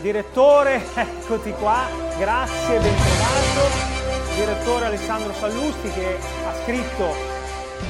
[0.00, 4.34] Direttore, eccoti qua, grazie, ben trovato.
[4.34, 7.04] Direttore Alessandro Sallusti che ha scritto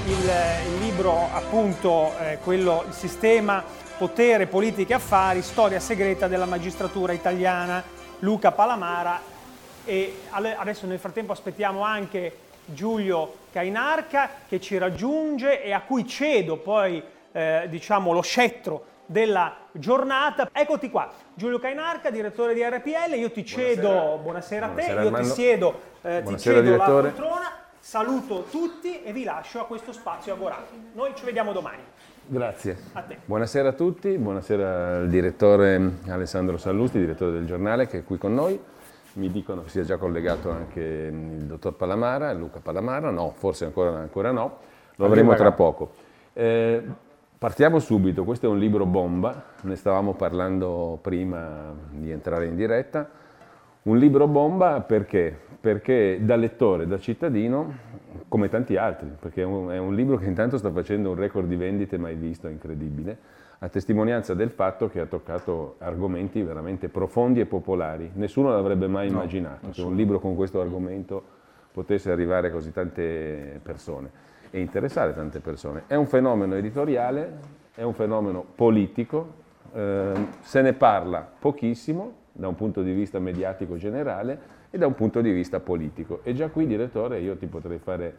[0.06, 0.30] il,
[0.72, 3.62] il libro appunto eh, quello Il sistema,
[3.96, 7.80] potere, politica e affari, storia segreta della magistratura italiana,
[8.18, 9.20] Luca Palamara
[9.84, 16.56] e adesso nel frattempo aspettiamo anche Giulio Cainarca che ci raggiunge e a cui cedo
[16.56, 17.00] poi
[17.30, 20.48] eh, diciamo lo scettro della giornata.
[20.52, 25.00] Eccoti qua, Giulio Cainarca, direttore di RPL, io ti cedo, buonasera, buonasera a te, buonasera,
[25.00, 25.28] io Armando.
[25.28, 27.08] ti siedo, eh, ti cedo direttore.
[27.08, 30.72] la poltrona, saluto tutti e vi lascio a questo spazio agorato.
[30.92, 31.82] Noi ci vediamo domani.
[32.24, 32.76] Grazie.
[32.92, 33.18] A te.
[33.24, 38.32] Buonasera a tutti, buonasera al direttore Alessandro Sallusti, direttore del giornale che è qui con
[38.32, 38.62] noi.
[39.14, 43.98] Mi dicono che sia già collegato anche il dottor Palamara, Luca Palamara, no, forse ancora,
[43.98, 44.58] ancora no,
[44.94, 45.90] lo avremo tra poco.
[46.32, 47.08] Eh,
[47.40, 53.08] Partiamo subito, questo è un libro bomba, ne stavamo parlando prima di entrare in diretta.
[53.84, 55.34] Un libro bomba perché?
[55.58, 57.72] Perché da lettore, da cittadino,
[58.28, 61.48] come tanti altri, perché è un, è un libro che intanto sta facendo un record
[61.48, 63.16] di vendite mai visto, incredibile,
[63.60, 68.10] a testimonianza del fatto che ha toccato argomenti veramente profondi e popolari.
[68.16, 71.22] Nessuno l'avrebbe mai no, immaginato che un libro con questo argomento
[71.72, 75.84] potesse arrivare a così tante persone e interessare tante persone.
[75.86, 77.38] È un fenomeno editoriale,
[77.74, 79.38] è un fenomeno politico,
[79.72, 84.94] eh, se ne parla pochissimo da un punto di vista mediatico generale e da un
[84.94, 86.20] punto di vista politico.
[86.22, 88.14] E già qui, direttore, io ti potrei fare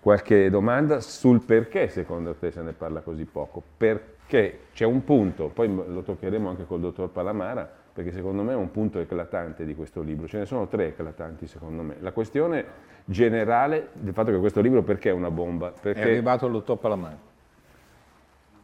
[0.00, 3.62] qualche domanda sul perché secondo te se ne parla così poco.
[3.76, 8.56] Perché c'è un punto, poi lo toccheremo anche col dottor Palamara, perché secondo me è
[8.56, 11.96] un punto eclatante di questo libro, ce ne sono tre eclatanti secondo me.
[12.00, 12.62] La questione
[13.06, 15.72] generale del fatto che questo libro perché è una bomba?
[15.80, 16.02] Perché...
[16.02, 17.16] È arrivato il dottor Palamara.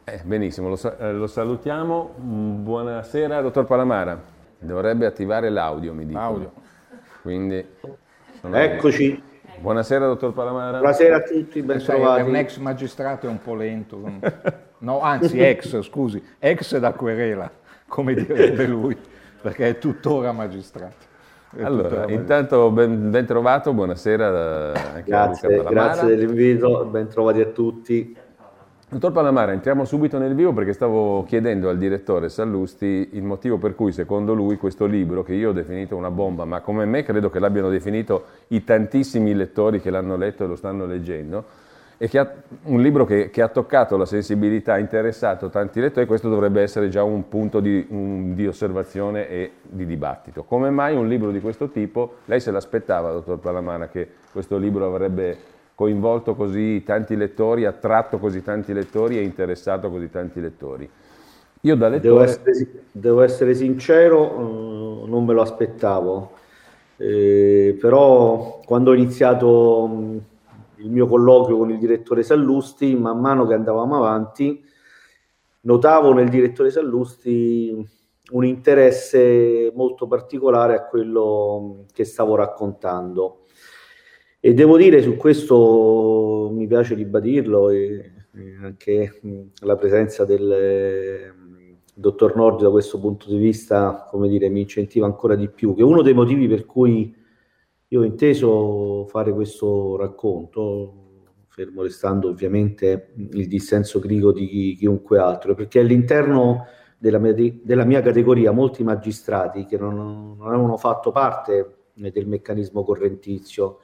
[0.04, 2.12] Eh, benissimo, lo, eh, lo, salutiamo.
[2.14, 4.20] Buonasera dottor Palamara.
[4.58, 6.24] Dovrebbe attivare l'audio, mi dicono.
[6.26, 6.52] Audio.
[7.22, 7.66] Quindi,
[8.42, 9.22] Eccoci.
[9.60, 10.76] Buonasera dottor Palamara.
[10.76, 12.20] Buonasera a tutti, ben trovati.
[12.20, 13.98] È un ex magistrato, è un po' lento.
[14.82, 17.50] No, anzi ex, scusi, ex da querela,
[17.86, 19.10] come direbbe lui
[19.42, 21.10] perché è tuttora magistrato.
[21.54, 25.70] È allora, tuttora intanto ben, ben, trovato, buonasera anche grazie, a Luca.
[25.70, 28.16] Grazie dell'invito, ben trovati a tutti.
[28.88, 33.74] Dottor Palamara, entriamo subito nel vivo perché stavo chiedendo al direttore Sallusti il motivo per
[33.74, 37.30] cui secondo lui questo libro, che io ho definito una bomba, ma come me credo
[37.30, 41.44] che l'abbiano definito i tantissimi lettori che l'hanno letto e lo stanno leggendo,
[42.02, 42.28] e che ha
[42.64, 46.88] un libro che, che, ha toccato la sensibilità, ha interessato tanti lettori, questo dovrebbe essere
[46.88, 50.42] già un punto di, un, di, osservazione e di dibattito.
[50.42, 54.84] Come mai un libro di questo tipo, lei se l'aspettava, dottor Palamana, che questo libro
[54.84, 55.36] avrebbe
[55.76, 60.90] coinvolto così tanti lettori, attratto così tanti lettori e interessato così tanti lettori?
[61.60, 62.08] Io da lettore...
[62.08, 66.32] Devo essere, devo essere sincero, non me lo aspettavo,
[66.96, 70.30] eh, però quando ho iniziato
[70.82, 74.62] il mio colloquio con il direttore Sallusti, man mano che andavamo avanti,
[75.62, 78.00] notavo nel direttore Sallusti
[78.32, 83.44] un interesse molto particolare a quello che stavo raccontando.
[84.40, 89.20] E devo dire, su questo mi piace ribadirlo, e, e anche
[89.60, 91.32] la presenza del
[91.94, 95.82] dottor Nordi da questo punto di vista, come dire, mi incentiva ancora di più, che
[95.82, 97.14] uno dei motivi per cui
[97.92, 105.54] io ho inteso fare questo racconto, fermo restando ovviamente il dissenso critico di chiunque altro,
[105.54, 106.64] perché all'interno
[106.96, 112.82] della mia, della mia categoria molti magistrati che non, non avevano fatto parte del meccanismo
[112.82, 113.80] correntizio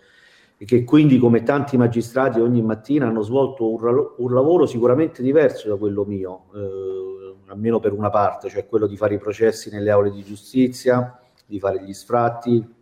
[0.57, 5.69] e che quindi come tanti magistrati ogni mattina hanno svolto un, un lavoro sicuramente diverso
[5.69, 9.91] da quello mio, eh, almeno per una parte, cioè quello di fare i processi nelle
[9.91, 12.77] aule di giustizia, di fare gli sfratti,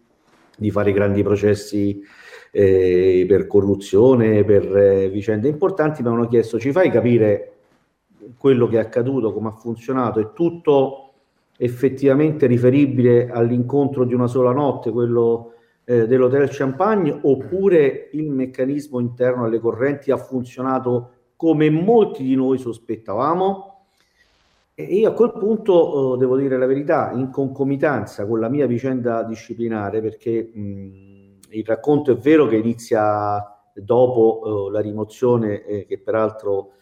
[0.56, 2.02] di fare grandi processi
[2.50, 7.52] eh, per corruzione, per eh, vicende importanti, mi hanno chiesto ci fai capire
[8.38, 11.12] quello che è accaduto, come ha funzionato, è tutto
[11.58, 15.52] effettivamente riferibile all'incontro di una sola notte, quello
[15.84, 22.58] eh, dell'Hotel Champagne, oppure il meccanismo interno alle correnti ha funzionato come molti di noi
[22.58, 23.75] sospettavamo?
[24.78, 28.66] E io a quel punto, eh, devo dire la verità, in concomitanza con la mia
[28.66, 33.42] vicenda disciplinare, perché mh, il racconto è vero che inizia
[33.72, 36.72] dopo eh, la rimozione, eh, che peraltro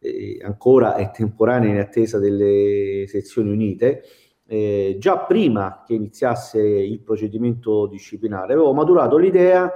[0.00, 4.02] eh, ancora è temporanea in attesa delle sezioni unite,
[4.48, 9.72] eh, già prima che iniziasse il procedimento disciplinare avevo maturato l'idea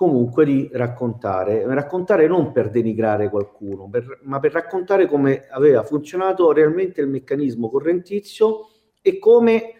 [0.00, 6.52] comunque di raccontare, raccontare non per denigrare qualcuno, per, ma per raccontare come aveva funzionato
[6.52, 8.68] realmente il meccanismo correntizio
[9.02, 9.74] e come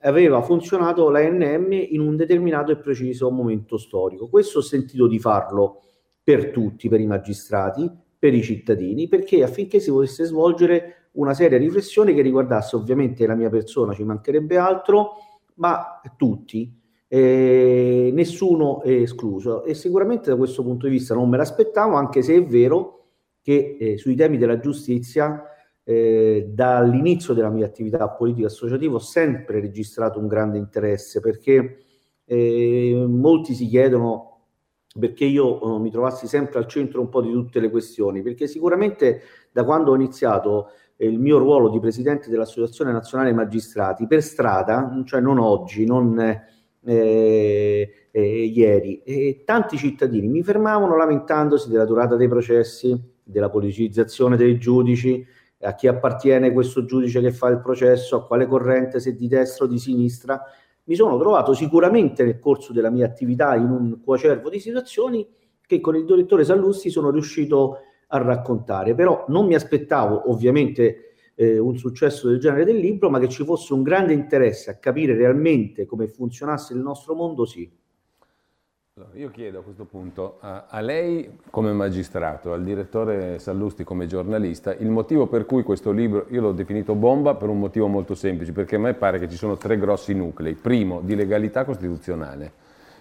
[0.00, 4.30] aveva funzionato l'ANM in un determinato e preciso momento storico.
[4.30, 5.82] Questo ho sentito di farlo
[6.24, 11.58] per tutti, per i magistrati, per i cittadini, perché affinché si potesse svolgere una seria
[11.58, 15.16] riflessione che riguardasse ovviamente la mia persona, ci mancherebbe altro,
[15.56, 16.74] ma tutti,
[17.08, 19.64] eh, nessuno è escluso.
[19.64, 23.06] E sicuramente da questo punto di vista non me l'aspettavo, anche se è vero
[23.42, 25.42] che eh, sui temi della giustizia
[25.82, 31.78] eh, dall'inizio della mia attività politica associativa ho sempre registrato un grande interesse perché
[32.26, 34.28] eh, molti si chiedono
[34.98, 38.46] perché io eh, mi trovassi sempre al centro un po' di tutte le questioni, perché
[38.46, 39.22] sicuramente
[39.52, 45.02] da quando ho iniziato eh, il mio ruolo di presidente dell'Associazione Nazionale Magistrati per strada,
[45.04, 46.18] cioè non oggi, non
[46.84, 54.36] eh, eh, ieri, e tanti cittadini mi fermavano lamentandosi della durata dei processi, della politicizzazione
[54.36, 55.26] dei giudici,
[55.62, 59.64] a chi appartiene questo giudice che fa il processo, a quale corrente, se di destra
[59.64, 60.40] o di sinistra.
[60.84, 65.26] Mi sono trovato sicuramente nel corso della mia attività in un coacervo di situazioni
[65.66, 71.07] che con il direttore Sallusti sono riuscito a raccontare, però non mi aspettavo ovviamente
[71.40, 74.74] eh, un successo del genere del libro, ma che ci fosse un grande interesse a
[74.74, 77.70] capire realmente come funzionasse il nostro mondo, sì.
[78.94, 84.08] Allora, io chiedo a questo punto a, a, lei come magistrato, al direttore Sallusti come
[84.08, 88.16] giornalista, il motivo per cui questo libro, io l'ho definito bomba per un motivo molto
[88.16, 90.54] semplice, perché a me pare che ci sono tre grossi nuclei.
[90.54, 92.52] Primo, di legalità costituzionale,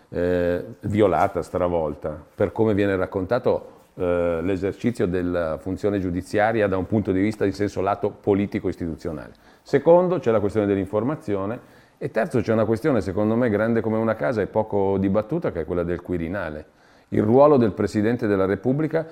[0.10, 7.12] eh, violata, stravolta, per come viene raccontato eh, l'esercizio della funzione giudiziaria da un punto
[7.12, 9.34] di vista in senso lato politico-istituzionale.
[9.64, 11.60] Secondo, c'è la questione dell'informazione
[11.98, 15.62] e terzo c'è una questione secondo me grande come una casa e poco dibattuta che
[15.62, 16.66] è quella del Quirinale.
[17.10, 19.04] Il ruolo del Presidente della Repubblica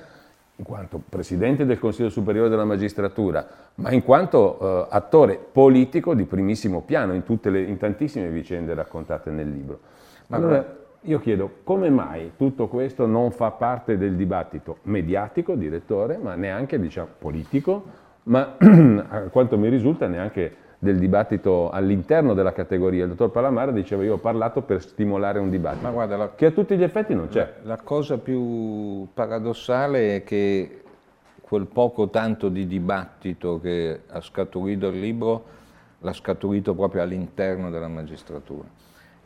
[0.57, 3.45] in quanto Presidente del Consiglio Superiore della Magistratura,
[3.75, 9.31] ma in quanto eh, attore politico di primissimo piano in, le, in, tantissime vicende raccontate
[9.31, 9.79] nel libro.
[10.27, 16.17] Ma allora io chiedo come mai tutto questo non fa parte del dibattito mediatico, direttore,
[16.17, 17.83] ma neanche diciamo, politico,
[18.23, 18.57] ma
[19.09, 23.03] a quanto mi risulta neanche del dibattito all'interno della categoria.
[23.03, 26.51] Il dottor Palamara diceva io ho parlato per stimolare un dibattito, guarda, la, che a
[26.51, 27.53] tutti gli effetti non c'è.
[27.63, 30.81] La, la cosa più paradossale è che
[31.41, 35.53] quel poco tanto di dibattito che ha scaturito il libro
[35.99, 38.67] l'ha scaturito proprio all'interno della magistratura,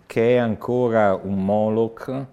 [0.09, 2.25] che è ancora un Moloch,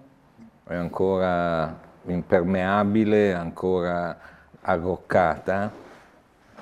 [0.63, 4.17] è ancora impermeabile, ancora
[4.61, 5.71] arroccata,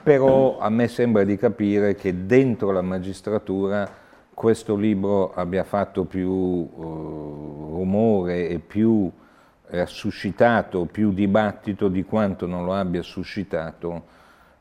[0.03, 3.89] però a me sembra di capire che dentro la magistratura
[4.33, 9.09] questo libro abbia fatto più uh, rumore e più
[9.69, 14.03] eh, ha suscitato più dibattito di quanto non lo abbia suscitato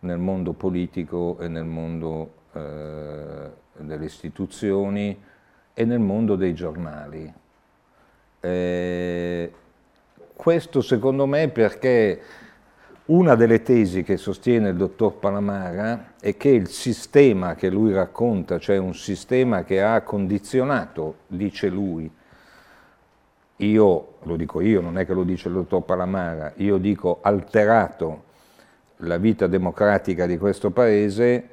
[0.01, 5.33] nel mondo politico e nel mondo eh, delle istituzioni
[5.75, 7.33] e nel mondo dei giornali.
[8.41, 9.53] Eh,
[10.35, 12.21] questo secondo me perché
[13.07, 18.59] una delle tesi che sostiene il dottor Palamara è che il sistema che lui racconta,
[18.59, 22.11] cioè un sistema che ha condizionato, dice lui,
[23.57, 28.23] io, lo dico io, non è che lo dice il dottor Palamara, io dico alterato
[28.99, 31.49] la vita democratica di questo Paese,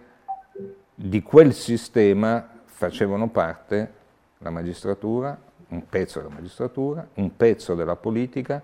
[0.96, 4.00] di quel sistema facevano parte
[4.42, 5.40] la magistratura,
[5.70, 8.62] un pezzo della magistratura, un pezzo della politica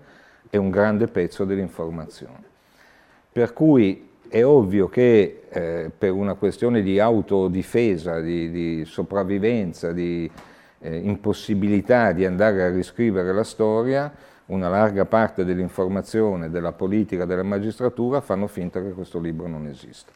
[0.50, 2.44] e un grande pezzo dell'informazione.
[3.32, 10.30] Per cui è ovvio che eh, per una questione di autodifesa, di, di sopravvivenza, di
[10.80, 14.12] eh, impossibilità di andare a riscrivere la storia,
[14.46, 20.12] una larga parte dell'informazione, della politica, della magistratura fanno finta che questo libro non esista.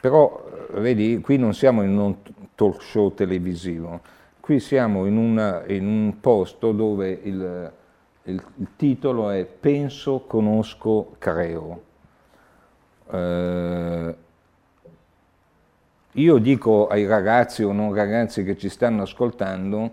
[0.00, 2.16] Però, eh, vedi, qui non siamo in un
[2.54, 4.00] talk show televisivo,
[4.46, 7.72] qui siamo in, una, in un posto dove il,
[8.22, 11.82] il, il titolo è Penso, conosco, creo
[13.10, 14.16] eh,
[16.12, 19.92] io dico ai ragazzi o non ragazzi che ci stanno ascoltando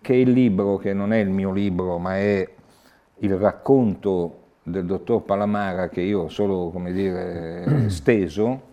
[0.00, 2.48] che il libro, che non è il mio libro, ma è
[3.18, 8.68] il racconto del dottor Palamara che io ho solo, come dire, steso,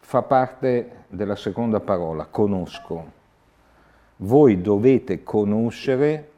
[0.00, 3.22] fa parte della seconda parola, conosco.
[4.16, 6.30] Voi dovete conoscere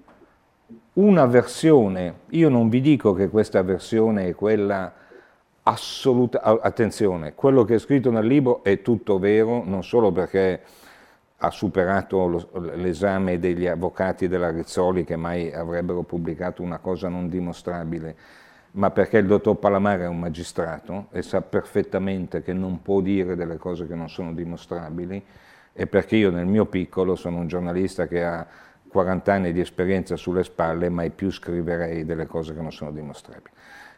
[0.94, 4.92] una versione, io non vi dico che questa versione è quella
[5.62, 10.60] assoluta, attenzione, quello che è scritto nel libro è tutto vero, non solo perché
[11.38, 18.16] ha superato l'esame degli avvocati della Rizzoli che mai avrebbero pubblicato una cosa non dimostrabile,
[18.72, 23.36] ma perché il dottor Palamara è un magistrato e sa perfettamente che non può dire
[23.36, 25.22] delle cose che non sono dimostrabili,
[25.78, 28.46] e perché io nel mio piccolo sono un giornalista che ha
[28.88, 33.50] 40 anni di esperienza sulle spalle, mai più scriverei delle cose che non sono dimostrabili.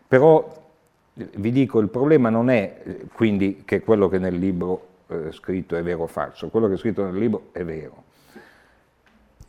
[0.08, 0.66] Però
[1.14, 5.76] vi dico, il problema non è eh, quindi che quello che nel libro eh, scritto
[5.76, 8.02] è vero o falso, quello che è scritto nel libro è vero.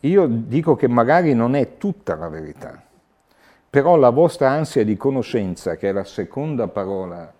[0.01, 2.81] Io dico che magari non è tutta la verità,
[3.69, 7.33] però la vostra ansia di conoscenza, che è la seconda parola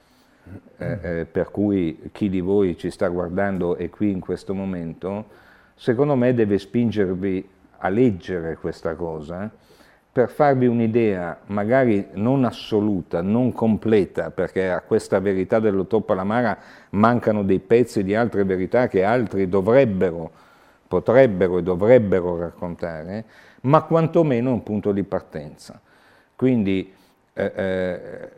[0.78, 5.26] eh, eh, per cui chi di voi ci sta guardando è qui in questo momento,
[5.76, 9.52] secondo me deve spingervi a leggere questa cosa
[10.12, 16.58] per farvi un'idea magari non assoluta, non completa, perché a questa verità del dottor Palamara
[16.92, 20.32] mancano dei pezzi di altre verità che altri dovrebbero,
[20.88, 23.24] potrebbero e dovrebbero raccontare,
[23.62, 25.80] ma quantomeno un punto di partenza.
[26.36, 26.92] Quindi
[27.34, 28.30] eh, eh,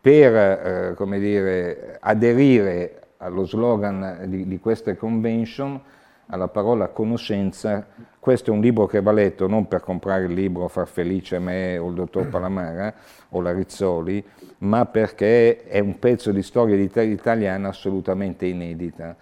[0.00, 5.80] per eh, come dire, aderire allo slogan di, di queste convention,
[6.26, 7.86] alla parola conoscenza,
[8.18, 11.76] questo è un libro che va letto non per comprare il libro Far felice me
[11.76, 12.94] o il dottor Palamara
[13.30, 14.24] o la Rizzoli,
[14.58, 19.16] ma perché è un pezzo di storia italiana assolutamente inedita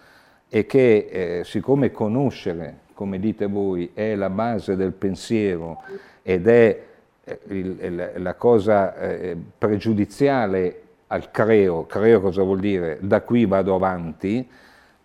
[0.47, 5.81] e che eh, siccome conoscere, come dite voi, è la base del pensiero
[6.21, 6.87] ed è
[7.47, 12.97] il, la cosa eh, pregiudiziale al creo, creo cosa vuol dire?
[13.01, 14.47] Da qui vado avanti,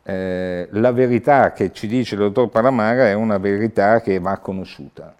[0.02, 5.14] eh, la verità che ci dice il dottor Palamara è una verità che va conosciuta.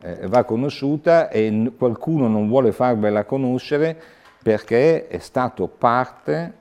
[0.00, 3.96] Eh, va conosciuta e qualcuno non vuole farvela conoscere
[4.42, 6.52] perché è stato parte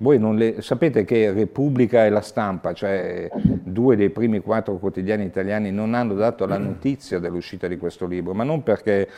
[0.00, 5.72] voi le, sapete che Repubblica e la stampa, cioè due dei primi quattro quotidiani italiani,
[5.72, 9.08] non hanno dato la notizia dell'uscita di questo libro, ma non perché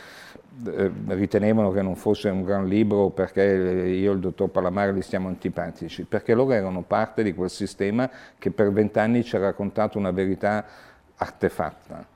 [0.67, 4.93] eh, ritenevano che non fosse un gran libro o perché io e il dottor Palamare
[4.93, 8.09] li stiamo antipatici, perché loro erano parte di quel sistema
[8.39, 10.65] che per vent'anni ci ha raccontato una verità
[11.17, 12.07] artefatta.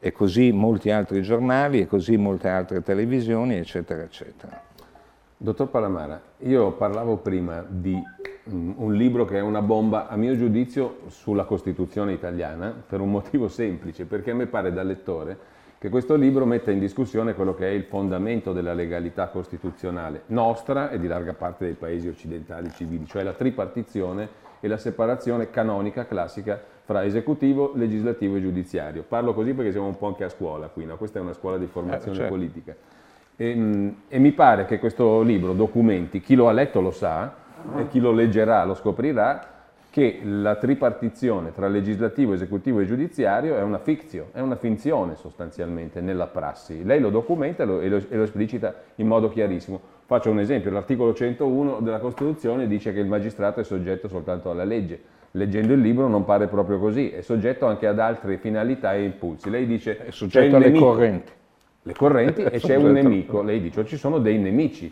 [0.00, 4.67] E così molti altri giornali, e così molte altre televisioni, eccetera, eccetera.
[5.40, 7.96] Dottor Palamara, io parlavo prima di
[8.46, 13.12] um, un libro che è una bomba, a mio giudizio, sulla Costituzione italiana, per un
[13.12, 15.38] motivo semplice, perché a me pare da lettore
[15.78, 20.90] che questo libro metta in discussione quello che è il fondamento della legalità costituzionale nostra
[20.90, 24.28] e di larga parte dei paesi occidentali civili, cioè la tripartizione
[24.58, 29.04] e la separazione canonica classica fra esecutivo, legislativo e giudiziario.
[29.06, 30.96] Parlo così perché siamo un po' anche a scuola qui, no?
[30.96, 32.34] questa è una scuola di formazione eh, certo.
[32.34, 32.74] politica.
[33.40, 37.32] E, ehm, e, mi pare che questo libro documenti, chi lo ha letto lo sa
[37.76, 39.54] e chi lo leggerà lo scoprirà,
[39.90, 46.00] che la tripartizione tra legislativo, esecutivo e giudiziario è una fiction, è una finzione sostanzialmente
[46.00, 46.84] nella prassi.
[46.84, 49.80] Lei lo documenta e lo, e lo, e lo esplicita in modo chiarissimo.
[50.04, 54.64] Faccio un esempio, l'articolo 101 della Costituzione dice che il magistrato è soggetto soltanto alla
[54.64, 55.00] legge.
[55.32, 59.48] Leggendo il libro non pare proprio così, è soggetto anche ad altre finalità e impulsi.
[59.48, 60.86] Lei dice è soggetto alle nemico.
[60.86, 61.32] correnti
[61.82, 63.42] le correnti e c'è un nemico.
[63.42, 64.90] Lei dice, ci sono dei nemici.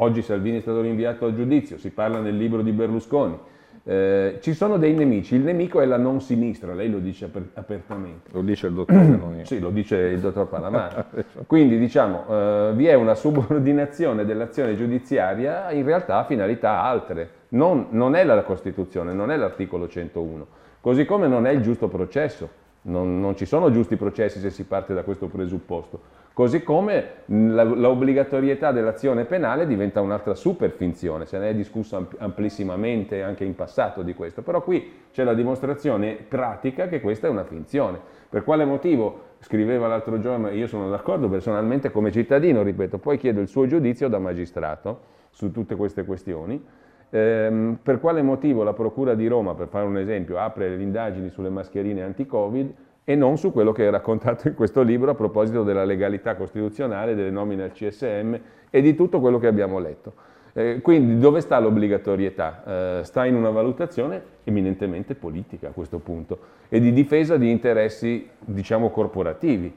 [0.00, 3.36] Oggi Salvini è stato rinviato al giudizio, si parla nel libro di Berlusconi.
[3.82, 7.50] Eh, ci sono dei nemici, il nemico è la non sinistra, lei lo dice aper-
[7.54, 8.28] apertamente.
[8.32, 9.44] Lo dice il dottor Canoni.
[9.46, 11.06] sì, lo dice il dottor Palamara.
[11.46, 17.30] Quindi diciamo, eh, vi è una subordinazione dell'azione giudiziaria in realtà a finalità altre.
[17.48, 20.46] Non, non è la Costituzione, non è l'articolo 101,
[20.82, 22.66] così come non è il giusto processo.
[22.82, 26.00] Non, non, ci sono giusti processi se si parte da questo presupposto.
[26.38, 33.42] Così come l'obbligatorietà dell'azione penale diventa un'altra super finzione, se ne è discusso amplissimamente anche
[33.42, 37.98] in passato di questo, però qui c'è la dimostrazione pratica che questa è una finzione.
[38.28, 39.22] Per quale motivo?
[39.40, 44.08] Scriveva l'altro giorno, io sono d'accordo personalmente come cittadino, ripeto, poi chiedo il suo giudizio
[44.08, 46.64] da magistrato su tutte queste questioni.
[47.10, 51.30] Ehm, per quale motivo la Procura di Roma, per fare un esempio, apre le indagini
[51.30, 52.74] sulle mascherine anti-Covid
[53.08, 57.14] e non su quello che è raccontato in questo libro a proposito della legalità costituzionale,
[57.14, 58.34] delle nomine al CSM
[58.68, 60.12] e di tutto quello che abbiamo letto.
[60.52, 62.98] Eh, quindi dove sta l'obbligatorietà?
[62.98, 66.38] Eh, sta in una valutazione eminentemente politica a questo punto
[66.68, 69.74] e di difesa di interessi, diciamo, corporativi.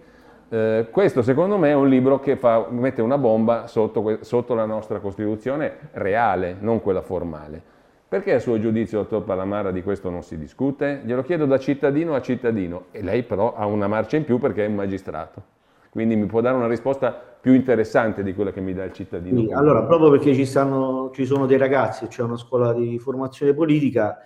[0.49, 4.65] Eh, questo secondo me è un libro che fa, mette una bomba sotto, sotto la
[4.65, 7.79] nostra Costituzione reale, non quella formale.
[8.11, 11.01] Perché a suo giudizio, dottor Palamara, di questo non si discute?
[11.05, 14.65] Glielo chiedo da cittadino a cittadino e lei però ha una marcia in più perché
[14.65, 15.41] è un magistrato.
[15.89, 19.39] Quindi mi può dare una risposta più interessante di quella che mi dà il cittadino.
[19.39, 23.53] Sì, allora, proprio perché ci, stanno, ci sono dei ragazzi, c'è una scuola di formazione
[23.53, 24.17] politica,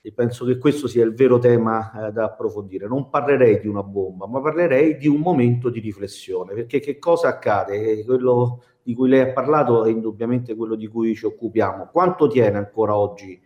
[0.00, 2.86] e penso che questo sia il vero tema eh, da approfondire.
[2.86, 7.26] Non parlerei di una bomba, ma parlerei di un momento di riflessione, perché che cosa
[7.30, 8.04] accade?
[8.04, 11.88] Quello di cui lei ha parlato è indubbiamente quello di cui ci occupiamo.
[11.90, 13.40] Quanto tiene ancora oggi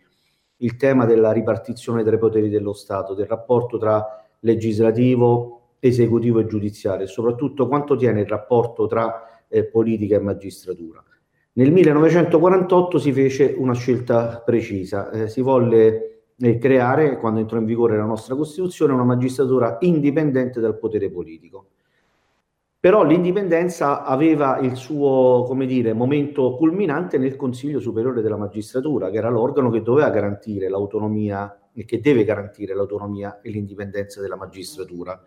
[0.57, 4.05] il tema della ripartizione dei poteri dello Stato, del rapporto tra
[4.41, 11.01] legislativo, esecutivo e giudiziario e soprattutto quanto tiene il rapporto tra eh, politica e magistratura.
[11.53, 17.65] Nel 1948 si fece una scelta precisa, eh, si volle eh, creare, quando entrò in
[17.65, 21.67] vigore la nostra Costituzione, una magistratura indipendente dal potere politico.
[22.81, 29.17] Però l'indipendenza aveva il suo, come dire, momento culminante nel Consiglio Superiore della Magistratura, che
[29.17, 35.21] era l'organo che doveva garantire l'autonomia e che deve garantire l'autonomia e l'indipendenza della magistratura.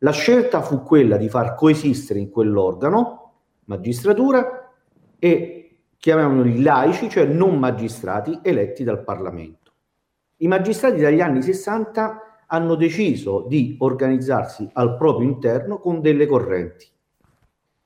[0.00, 3.32] La scelta fu quella di far coesistere in quell'organo
[3.64, 4.70] magistratura
[5.18, 9.72] e chiamiamoli laici, cioè non magistrati eletti dal Parlamento.
[10.36, 16.96] I magistrati dagli anni 60 hanno deciso di organizzarsi al proprio interno con delle correnti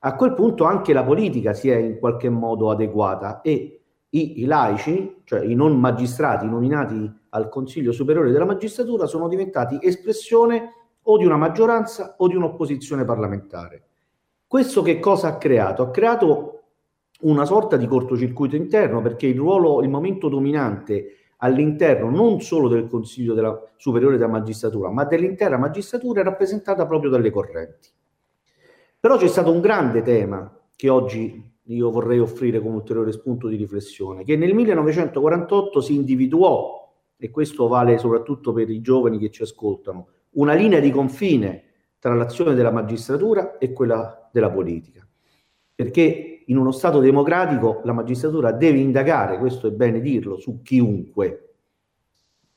[0.05, 3.79] a quel punto anche la politica si è in qualche modo adeguata e
[4.09, 9.79] i, i laici, cioè i non magistrati nominati al Consiglio Superiore della Magistratura, sono diventati
[9.81, 10.71] espressione
[11.03, 13.83] o di una maggioranza o di un'opposizione parlamentare.
[14.45, 15.83] Questo che cosa ha creato?
[15.83, 16.63] Ha creato
[17.21, 22.87] una sorta di cortocircuito interno perché il ruolo, il momento dominante all'interno non solo del
[22.87, 27.89] Consiglio della, Superiore della Magistratura, ma dell'intera magistratura è rappresentata proprio dalle correnti.
[29.03, 33.57] Però c'è stato un grande tema che oggi io vorrei offrire come ulteriore spunto di
[33.57, 39.41] riflessione, che nel 1948 si individuò, e questo vale soprattutto per i giovani che ci
[39.41, 41.63] ascoltano, una linea di confine
[41.99, 45.05] tra l'azione della magistratura e quella della politica.
[45.75, 51.52] Perché in uno Stato democratico la magistratura deve indagare, questo è bene dirlo, su chiunque,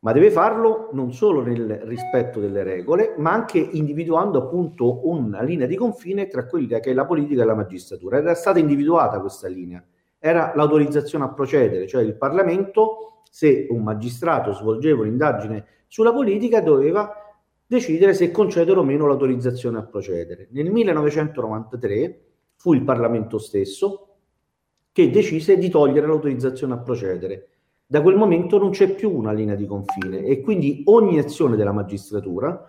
[0.01, 5.67] ma deve farlo non solo nel rispetto delle regole, ma anche individuando appunto una linea
[5.67, 8.19] di confine tra quella che è la politica e la magistratura.
[8.19, 9.83] Era stata individuata questa linea,
[10.19, 17.13] era l'autorizzazione a procedere, cioè il Parlamento, se un magistrato svolgeva un'indagine sulla politica, doveva
[17.67, 20.49] decidere se concedere o meno l'autorizzazione a procedere.
[20.51, 22.21] Nel 1993
[22.57, 24.03] fu il Parlamento stesso
[24.93, 27.49] che decise di togliere l'autorizzazione a procedere
[27.87, 31.73] da quel momento non c'è più una linea di confine e quindi ogni azione della
[31.73, 32.69] magistratura,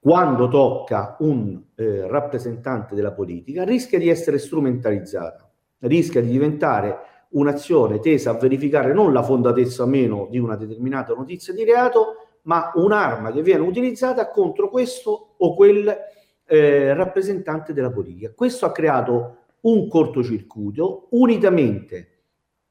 [0.00, 5.48] quando tocca un eh, rappresentante della politica, rischia di essere strumentalizzata,
[5.80, 6.98] rischia di diventare
[7.30, 12.16] un'azione tesa a verificare non la fondatezza o meno di una determinata notizia di reato,
[12.42, 15.96] ma un'arma che viene utilizzata contro questo o quel
[16.44, 18.32] eh, rappresentante della politica.
[18.34, 22.11] Questo ha creato un cortocircuito unitamente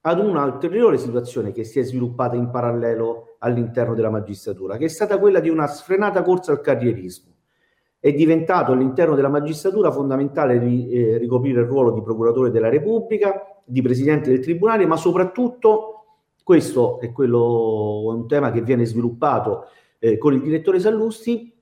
[0.02, 5.20] ad un'ulteriore situazione che si è sviluppata in parallelo all'interno della magistratura, che è stata
[5.20, 7.30] quella di una sfrenata corsa al carrierismo.
[8.00, 13.62] È diventato all'interno della magistratura fondamentale di, eh, ricoprire il ruolo di procuratore della Repubblica,
[13.64, 16.06] di presidente del Tribunale, ma soprattutto,
[16.44, 19.66] questo è, quello, un tema che viene sviluppato
[20.00, 21.54] eh, con il direttore Sallusti,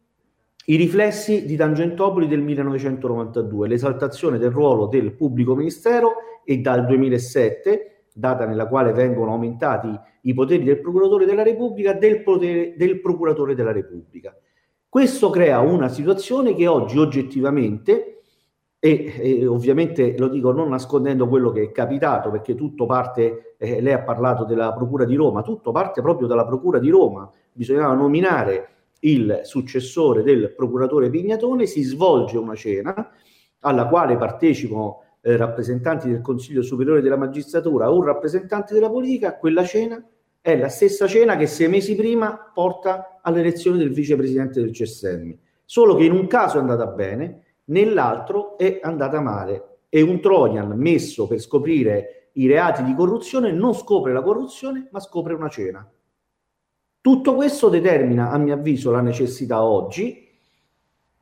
[0.65, 6.13] i riflessi di Tangentopoli del 1992, l'esaltazione del ruolo del pubblico ministero
[6.45, 12.21] e dal 2007 data nella quale vengono aumentati i poteri del procuratore della Repubblica del,
[12.21, 14.35] potere, del procuratore della Repubblica.
[14.87, 18.21] Questo crea una situazione che oggi oggettivamente,
[18.79, 23.81] e, e, ovviamente lo dico non nascondendo quello che è capitato, perché tutto parte, eh,
[23.81, 27.93] lei ha parlato della Procura di Roma, tutto parte proprio dalla Procura di Roma, bisognava
[27.93, 28.69] nominare
[29.01, 33.11] il successore del procuratore Pignatone, si svolge una cena
[33.61, 39.37] alla quale partecipano eh, rappresentanti del Consiglio Superiore della Magistratura o un rappresentante della politica,
[39.37, 40.03] quella cena
[40.41, 45.31] è la stessa cena che sei mesi prima porta all'elezione del vicepresidente del CSM.
[45.65, 49.65] Solo che in un caso è andata bene, nell'altro è andata male.
[49.89, 54.99] E un Trojan messo per scoprire i reati di corruzione non scopre la corruzione, ma
[54.99, 55.87] scopre una cena.
[57.01, 60.28] Tutto questo determina, a mio avviso, la necessità oggi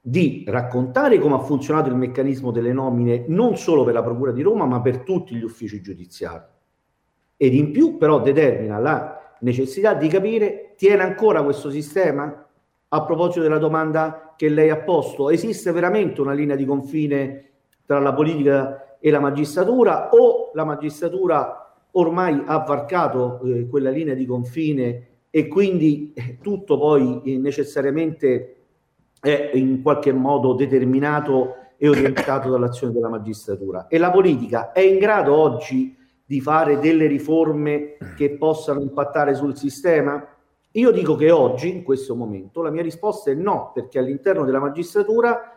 [0.08, 4.42] di raccontare come ha funzionato il meccanismo delle nomine non solo per la Procura di
[4.42, 6.46] Roma, ma per tutti gli uffici giudiziari.
[7.36, 12.48] Ed in più però determina la necessità di capire, tiene ancora questo sistema?
[12.88, 17.50] A proposito della domanda che lei ha posto, esiste veramente una linea di confine
[17.86, 24.14] tra la politica e la magistratura o la magistratura ormai ha varcato eh, quella linea
[24.14, 28.57] di confine e quindi eh, tutto poi eh, necessariamente
[29.20, 33.88] è in qualche modo determinato e orientato dall'azione della magistratura.
[33.88, 39.56] E la politica è in grado oggi di fare delle riforme che possano impattare sul
[39.56, 40.26] sistema?
[40.72, 44.60] Io dico che oggi, in questo momento, la mia risposta è no, perché all'interno della
[44.60, 45.54] magistratura,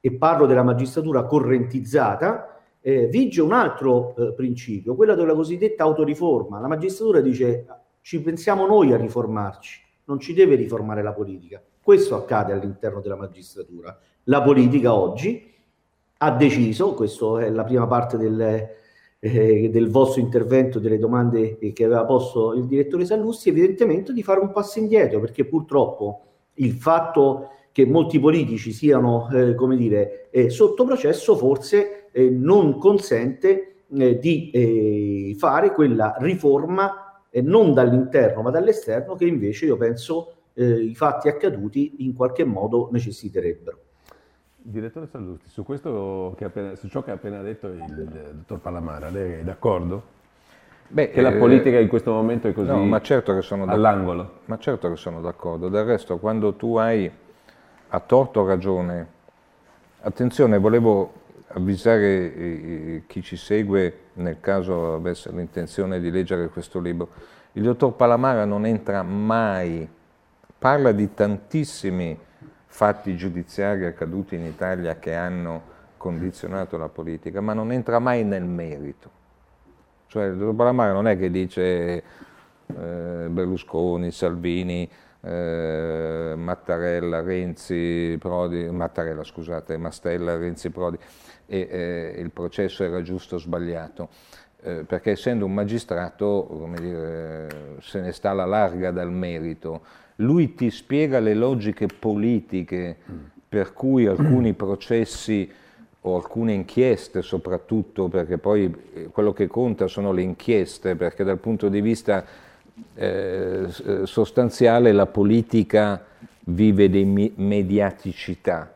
[0.00, 6.60] e parlo della magistratura correntizzata, eh, vige un altro eh, principio, quello della cosiddetta autoriforma.
[6.60, 7.66] La magistratura dice
[8.02, 11.62] ci pensiamo noi a riformarci, non ci deve riformare la politica.
[11.84, 13.94] Questo accade all'interno della magistratura.
[14.22, 15.52] La politica oggi
[16.16, 18.40] ha deciso, questa è la prima parte del,
[19.18, 24.40] eh, del vostro intervento, delle domande che aveva posto il direttore Sallusti, evidentemente di fare
[24.40, 26.22] un passo indietro, perché purtroppo
[26.54, 32.78] il fatto che molti politici siano, eh, come dire, eh, sotto processo forse eh, non
[32.78, 40.33] consente eh, di eh, fare quella riforma non dall'interno ma dall'esterno che invece io penso
[40.62, 43.78] i fatti accaduti in qualche modo necessiterebbero.
[44.56, 49.40] Direttore Sallusti, su, appena, su ciò che ha appena detto il, il dottor Palamara, lei
[49.40, 50.12] è d'accordo?
[50.88, 53.64] Beh, che la eh, politica in questo momento è così no, ma certo che sono
[53.64, 54.40] all'angolo.
[54.44, 55.68] Ma certo che sono d'accordo.
[55.68, 57.10] Del resto, quando tu hai
[57.88, 59.06] a torto ragione,
[60.00, 61.12] attenzione, volevo
[61.48, 67.08] avvisare eh, chi ci segue nel caso avesse l'intenzione di leggere questo libro.
[67.52, 69.88] Il dottor Palamara non entra mai,
[70.64, 72.18] parla di tantissimi
[72.64, 75.60] fatti giudiziari accaduti in Italia che hanno
[75.98, 79.10] condizionato la politica, ma non entra mai nel merito.
[80.06, 84.88] Cioè il dottor Palamara non è che dice eh, Berlusconi, Salvini,
[85.20, 90.96] eh, Mattarella, Renzi, Prodi, Mattarella scusate, Mastella, Renzi, Prodi,
[91.44, 94.08] e eh, il processo era giusto o sbagliato.
[94.62, 99.82] Eh, perché essendo un magistrato, dire, se ne sta alla larga dal merito,
[100.16, 102.96] lui ti spiega le logiche politiche
[103.48, 105.50] per cui alcuni processi
[106.06, 111.38] o alcune inchieste soprattutto, perché poi eh, quello che conta sono le inchieste, perché dal
[111.38, 112.24] punto di vista
[112.94, 113.66] eh,
[114.04, 116.04] sostanziale la politica
[116.46, 118.74] vive di mediaticità.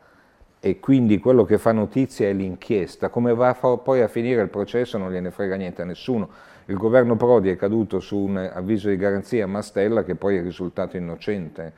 [0.60, 3.10] E quindi quello che fa notizia è l'inchiesta.
[3.10, 6.28] Come va poi a finire il processo non gliene frega niente a nessuno
[6.68, 10.42] il governo Prodi è caduto su un avviso di garanzia a Mastella che poi è
[10.42, 11.72] risultato innocente.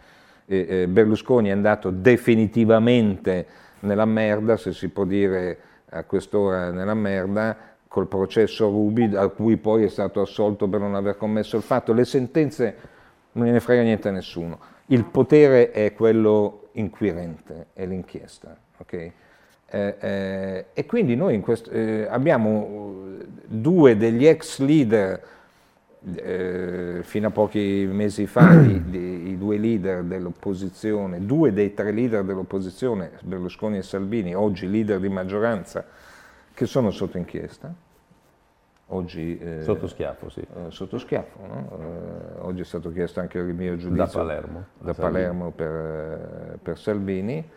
[0.46, 3.46] E, eh, Berlusconi è andato definitivamente
[3.80, 5.58] nella merda, se si può dire
[5.90, 10.96] a quest'ora nella merda, col processo Rubi, a cui poi è stato assolto per non
[10.96, 11.92] aver commesso il fatto.
[11.92, 12.76] Le sentenze
[13.32, 14.58] non gliene frega niente a nessuno.
[14.86, 18.56] Il potere è quello inquirente, è l'inchiesta.
[18.78, 19.12] Okay?
[19.72, 23.06] Eh, eh, e quindi noi questo, eh, abbiamo
[23.46, 25.22] due degli ex leader,
[26.16, 32.24] eh, fino a pochi mesi fa, di, i due leader dell'opposizione, due dei tre leader
[32.24, 35.84] dell'opposizione, Berlusconi e Salvini, oggi leader di maggioranza,
[36.52, 37.72] che sono sotto inchiesta.
[38.92, 40.40] Oggi, eh, sotto schiaffo, sì.
[40.40, 42.38] Eh, sotto schiaffo, no?
[42.40, 47.48] oggi è stato chiesto anche il mio giudizio da Palermo, da Palermo per, per Salvini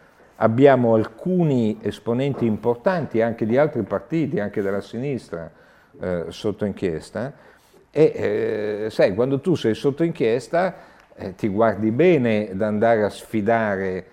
[0.43, 5.49] abbiamo alcuni esponenti importanti anche di altri partiti, anche della sinistra,
[5.99, 7.33] eh, sotto inchiesta
[7.89, 10.75] e eh, sai, quando tu sei sotto inchiesta
[11.15, 14.05] eh, ti guardi bene ad andare a sfidare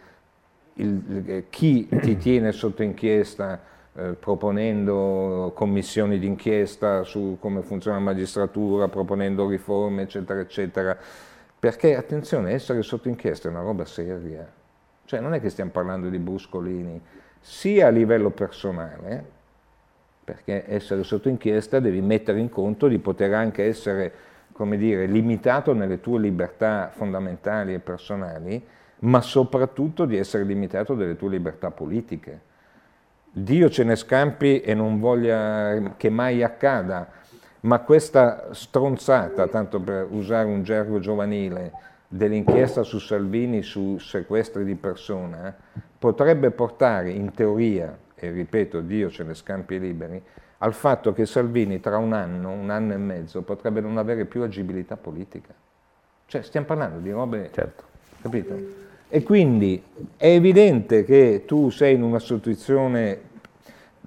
[0.74, 3.60] il, eh, chi ti tiene sotto inchiesta
[3.94, 10.96] eh, proponendo commissioni d'inchiesta su come funziona la magistratura, proponendo riforme, eccetera, eccetera.
[11.58, 14.16] Perché, attenzione, essere sotto inchiesta è una roba seria
[15.10, 17.00] cioè non è che stiamo parlando di bruscolini,
[17.40, 19.24] sia a livello personale,
[20.22, 24.12] perché essere sotto inchiesta devi mettere in conto di poter anche essere,
[24.52, 28.64] come dire, limitato nelle tue libertà fondamentali e personali,
[29.00, 32.40] ma soprattutto di essere limitato nelle tue libertà politiche.
[33.32, 37.08] Dio ce ne scampi e non voglia che mai accada,
[37.62, 41.72] ma questa stronzata, tanto per usare un gergo giovanile,
[42.12, 45.54] dell'inchiesta su Salvini su sequestri di persona
[45.96, 50.20] potrebbe portare in teoria, e ripeto Dio ce ne scampi liberi,
[50.58, 54.42] al fatto che Salvini tra un anno, un anno e mezzo potrebbe non avere più
[54.42, 55.54] agibilità politica.
[56.26, 57.84] Cioè stiamo parlando di robe, certo.
[58.20, 58.58] capito?
[59.08, 59.80] E quindi
[60.16, 63.18] è evidente che tu sei in una situazione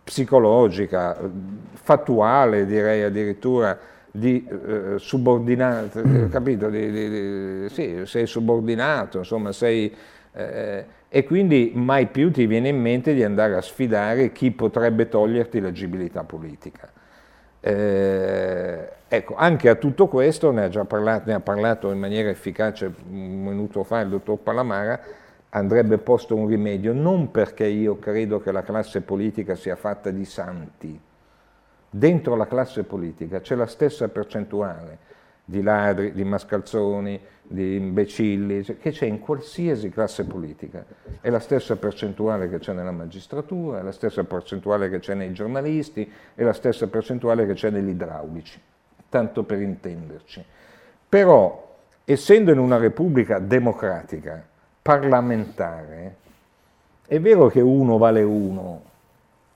[0.04, 1.18] psicologica,
[1.72, 3.80] fattuale direi addirittura,
[4.16, 6.30] di eh, subordinato, mm.
[6.30, 6.70] capito?
[6.70, 9.92] Di, di, di, sì, sei subordinato, insomma, sei,
[10.34, 15.10] eh, e quindi mai più ti viene in mente di andare a sfidare chi potrebbe
[15.10, 16.92] toglierti l'agibilità politica.
[17.60, 22.30] Eh, ecco, anche a tutto questo ne ha già parlato, ne ha parlato in maniera
[22.30, 25.00] efficace un minuto fa il dottor Palamara,
[25.50, 30.26] andrebbe posto un rimedio, non perché io credo che la classe politica sia fatta di
[30.26, 31.00] santi,
[31.96, 34.98] dentro la classe politica c'è la stessa percentuale
[35.46, 40.84] di ladri, di mascalzoni, di imbecilli, che c'è in qualsiasi classe politica.
[41.20, 45.34] È la stessa percentuale che c'è nella magistratura, è la stessa percentuale che c'è nei
[45.34, 48.60] giornalisti, è la stessa percentuale che c'è negli idraulici,
[49.10, 50.44] tanto per intenderci.
[51.10, 51.76] Però,
[52.06, 54.44] essendo in una repubblica democratica,
[54.82, 56.16] parlamentare,
[57.06, 58.82] è vero che uno vale uno,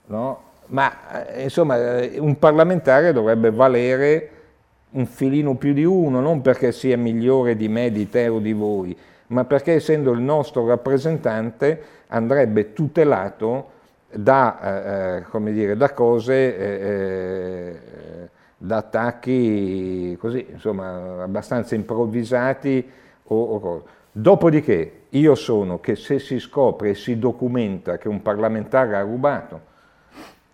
[0.06, 0.47] no?
[0.68, 1.76] Ma eh, insomma
[2.18, 4.30] un parlamentare dovrebbe valere
[4.90, 8.52] un filino più di uno, non perché sia migliore di me, di te o di
[8.52, 8.96] voi,
[9.28, 13.70] ma perché essendo il nostro rappresentante andrebbe tutelato
[14.10, 22.90] da, eh, eh dire, da cose, eh, eh, da attacchi così, insomma, abbastanza improvvisati
[23.24, 28.96] o, o Dopodiché io sono che se si scopre e si documenta che un parlamentare
[28.96, 29.60] ha rubato,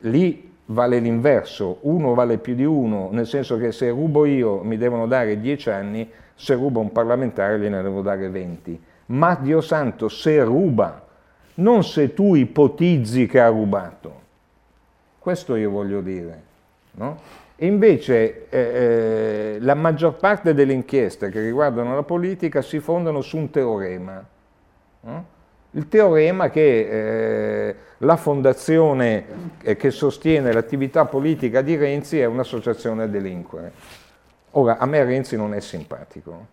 [0.04, 4.76] lì vale l'inverso, uno vale più di uno, nel senso che se rubo io mi
[4.76, 8.80] devono dare dieci anni, se ruba un parlamentare gliene devo dare venti.
[9.06, 11.02] Ma Dio santo, se ruba,
[11.54, 14.22] non se tu ipotizzi che ha rubato.
[15.18, 16.42] Questo io voglio dire.
[16.92, 17.18] No?
[17.56, 23.20] E invece eh, eh, la maggior parte delle inchieste che riguardano la politica si fondano
[23.20, 24.24] su un teorema.
[25.00, 25.26] No?
[25.72, 29.24] Il teorema che eh, la fondazione
[29.62, 33.72] eh, che sostiene l'attività politica di Renzi è un'associazione a delinquere.
[34.52, 36.46] Ora, a me Renzi non è simpatico,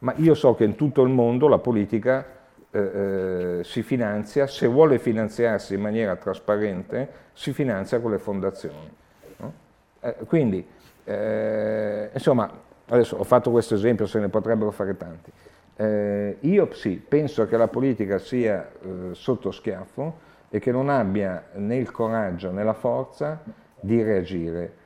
[0.00, 2.26] ma io so che in tutto il mondo la politica
[2.70, 8.90] eh, eh, si finanzia, se vuole finanziarsi in maniera trasparente, si finanzia con le fondazioni.
[9.38, 9.52] No?
[10.00, 10.66] Eh, quindi,
[11.04, 12.50] eh, insomma,
[12.88, 15.32] adesso ho fatto questo esempio, se ne potrebbero fare tanti.
[15.78, 18.66] Io sì, penso che la politica sia
[19.12, 23.42] sotto schiaffo e che non abbia né il coraggio né la forza
[23.80, 24.84] di reagire.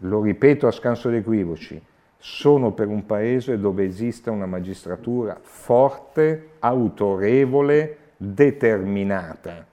[0.00, 1.80] Lo ripeto a scanso di equivoci,
[2.16, 9.66] sono per un paese dove esista una magistratura forte, autorevole, determinata.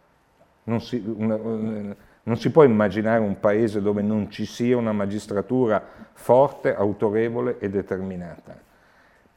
[0.63, 5.81] Non si, una, non si può immaginare un paese dove non ci sia una magistratura
[6.13, 8.65] forte, autorevole e determinata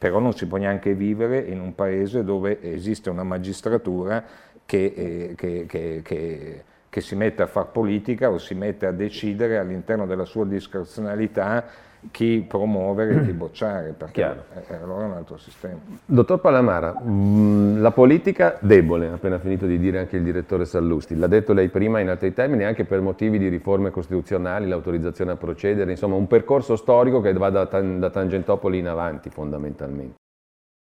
[0.01, 4.25] però non si può neanche vivere in un paese dove esiste una magistratura
[4.71, 9.59] che, eh, che, che, che si mette a fare politica o si mette a decidere
[9.59, 11.65] all'interno della sua discrezionalità
[12.13, 15.77] chi promuovere e chi bocciare, perché è, allora è un altro sistema.
[16.05, 21.17] Dottor Palamara, mm, la politica debole, ha appena finito di dire anche il direttore Sallusti,
[21.17, 25.37] l'ha detto lei prima in altri termini, anche per motivi di riforme costituzionali, l'autorizzazione a
[25.37, 30.15] procedere, insomma un percorso storico che va da, da Tangentopoli in avanti fondamentalmente.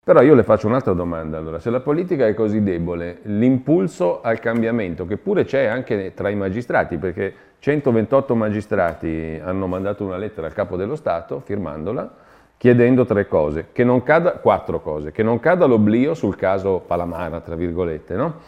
[0.04, 4.40] Però io le faccio un'altra domanda, allora, se la politica è così debole, l'impulso al
[4.40, 10.48] cambiamento, che pure c'è anche tra i magistrati, perché 128 magistrati hanno mandato una lettera
[10.48, 12.12] al capo dello Stato, firmandola,
[12.56, 17.38] chiedendo tre cose, che non cada, quattro cose, che non cada l'oblio sul caso Palamara,
[17.38, 18.40] tra virgolette, no?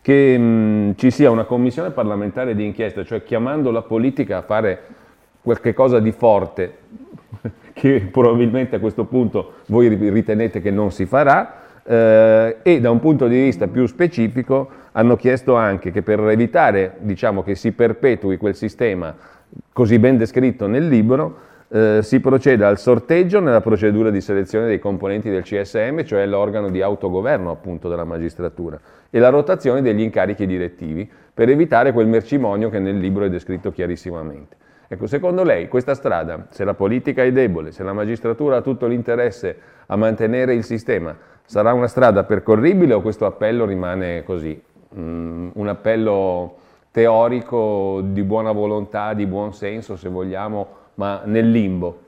[0.00, 4.82] che mh, ci sia una commissione parlamentare di inchiesta, cioè chiamando la politica a fare
[5.42, 6.78] qualche cosa di forte,
[7.72, 13.00] che probabilmente a questo punto voi ritenete che non si farà, eh, e da un
[13.00, 18.36] punto di vista più specifico hanno chiesto anche che per evitare diciamo, che si perpetui
[18.36, 19.14] quel sistema
[19.72, 24.78] così ben descritto nel libro, eh, si proceda al sorteggio nella procedura di selezione dei
[24.78, 28.78] componenti del CSM, cioè l'organo di autogoverno appunto della magistratura,
[29.10, 33.72] e la rotazione degli incarichi direttivi, per evitare quel mercimonio che nel libro è descritto
[33.72, 34.56] chiarissimamente.
[34.92, 38.86] Ecco, secondo lei questa strada, se la politica è debole, se la magistratura ha tutto
[38.86, 44.62] l'interesse a mantenere il sistema, sarà una strada percorribile o questo appello rimane così,
[44.94, 46.56] mm, un appello
[46.90, 51.98] teorico di buona volontà, di buon senso se vogliamo, ma nel limbo?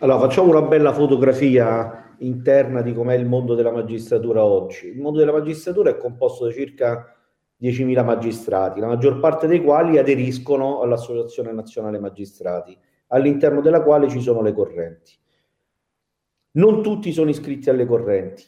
[0.00, 4.88] Allora, facciamo una bella fotografia interna di com'è il mondo della magistratura oggi.
[4.88, 7.17] Il mondo della magistratura è composto da circa
[7.60, 12.76] 10.000 magistrati, la maggior parte dei quali aderiscono all'Associazione Nazionale Magistrati,
[13.08, 15.12] all'interno della quale ci sono le correnti.
[16.52, 18.44] Non tutti sono iscritti alle correnti.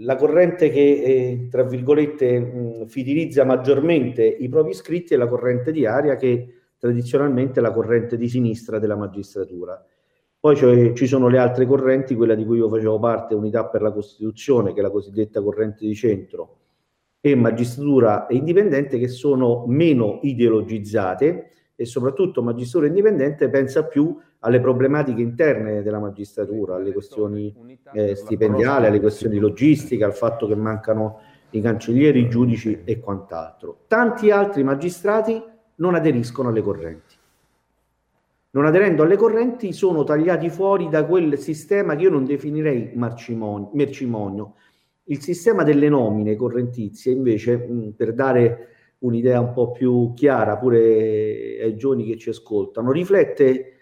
[0.00, 5.72] La corrente che, eh, tra virgolette, mh, fidelizza maggiormente i propri iscritti è la corrente
[5.72, 9.82] di aria che tradizionalmente è la corrente di sinistra della magistratura.
[10.38, 13.82] Poi cioè, ci sono le altre correnti, quella di cui io facevo parte, Unità per
[13.82, 16.58] la Costituzione, che è la cosiddetta corrente di centro,
[17.20, 25.20] e magistratura indipendente che sono meno ideologizzate e soprattutto magistratura indipendente pensa più alle problematiche
[25.20, 27.54] interne della magistratura, alle questioni
[27.92, 33.80] eh, stipendiali, alle questioni logistiche, al fatto che mancano i cancellieri, i giudici e quant'altro.
[33.88, 35.42] Tanti altri magistrati
[35.76, 37.14] non aderiscono alle correnti.
[38.50, 44.54] Non aderendo alle correnti sono tagliati fuori da quel sistema che io non definirei mercimonio,
[45.08, 51.58] il sistema delle nomine correntizie, invece, mh, per dare un'idea un po' più chiara pure
[51.62, 53.72] ai giovani che ci ascoltano, riflette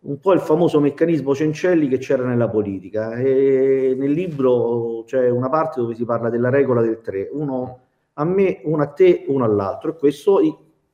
[0.00, 3.14] un po' il famoso meccanismo Cencelli che c'era nella politica.
[3.14, 7.80] E nel libro c'è una parte dove si parla della regola del tre, uno
[8.14, 10.40] a me, uno a te, uno all'altro, e questo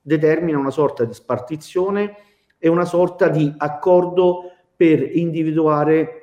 [0.01, 2.17] determina una sorta di spartizione
[2.59, 6.21] e una sorta di accordo per individuare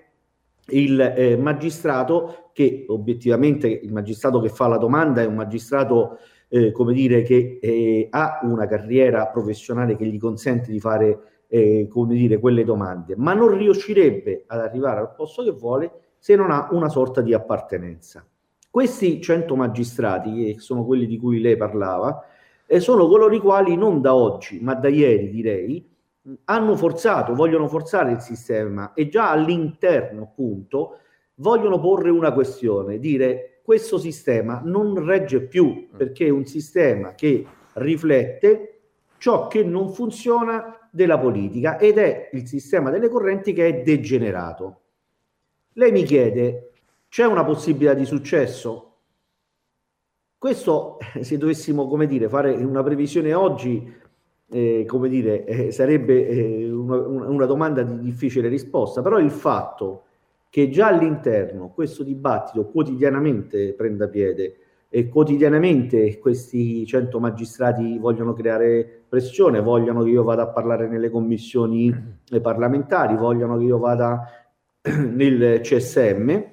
[0.67, 6.72] il eh, magistrato che obiettivamente il magistrato che fa la domanda è un magistrato eh,
[6.72, 12.16] come dire che eh, ha una carriera professionale che gli consente di fare eh, come
[12.16, 16.70] dire, quelle domande, ma non riuscirebbe ad arrivare al posto che vuole se non ha
[16.72, 18.26] una sorta di appartenenza.
[18.70, 22.26] Questi 100 magistrati, che sono quelli di cui lei parlava,
[22.66, 25.90] eh, sono coloro i quali non da oggi, ma da ieri direi,
[26.46, 31.00] hanno forzato, vogliono forzare il sistema e già all'interno appunto
[31.36, 37.46] vogliono porre una questione, dire questo sistema non regge più perché è un sistema che
[37.74, 38.80] riflette
[39.17, 44.80] ciò che non funziona della politica ed è il sistema delle correnti che è degenerato.
[45.74, 46.72] Lei mi chiede,
[47.08, 48.88] c'è una possibilità di successo?
[50.38, 53.94] Questo, se dovessimo, come dire, fare una previsione oggi,
[54.50, 60.06] eh, come dire, eh, sarebbe eh, una, una domanda di difficile risposta, però il fatto
[60.52, 64.58] che già all'interno questo dibattito quotidianamente prenda piede
[64.90, 71.10] e quotidianamente questi 100 magistrati vogliono creare pressione, vogliono che io vada a parlare nelle
[71.10, 71.90] commissioni
[72.30, 74.30] eh, parlamentari, vogliono che io vada
[74.82, 76.44] nel CSM,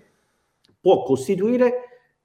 [0.80, 1.72] può costituire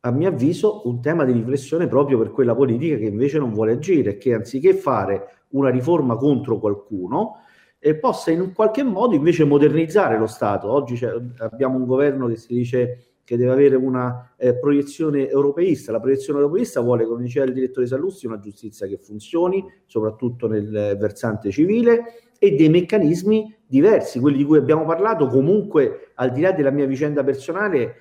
[0.01, 3.71] a mio avviso un tema di riflessione proprio per quella politica che invece non vuole
[3.71, 7.38] agire, che anziché fare una riforma contro qualcuno,
[7.83, 10.71] eh, possa in qualche modo invece modernizzare lo Stato.
[10.71, 10.97] Oggi
[11.39, 15.91] abbiamo un governo che si dice che deve avere una eh, proiezione europeista.
[15.91, 20.95] La proiezione europeista vuole, come diceva il direttore Sallusti, una giustizia che funzioni, soprattutto nel
[20.97, 26.53] versante civile, e dei meccanismi diversi, quelli di cui abbiamo parlato, comunque al di là
[26.53, 27.95] della mia vicenda personale,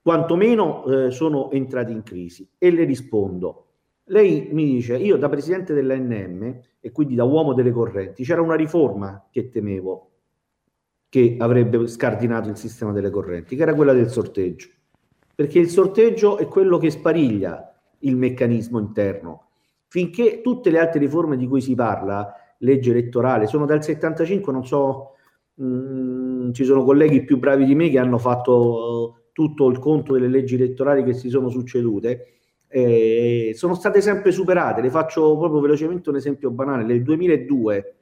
[0.00, 2.48] quantomeno eh, sono entrati in crisi.
[2.58, 3.67] E le rispondo.
[4.10, 8.54] Lei mi dice, io da presidente dell'ANM e quindi da uomo delle correnti, c'era una
[8.54, 10.10] riforma che temevo,
[11.08, 14.68] che avrebbe scardinato il sistema delle correnti, che era quella del sorteggio.
[15.34, 19.48] Perché il sorteggio è quello che spariglia il meccanismo interno.
[19.88, 24.66] Finché tutte le altre riforme di cui si parla, legge elettorale, sono dal 75, non
[24.66, 25.12] so,
[25.54, 29.78] mh, mm, ci sono colleghi più bravi di me che hanno fatto uh, tutto il
[29.78, 32.37] conto delle leggi elettorali che si sono succedute,
[32.68, 34.80] eh, sono state sempre superate.
[34.80, 36.84] Le faccio proprio velocemente un esempio banale.
[36.84, 37.94] Nel 2002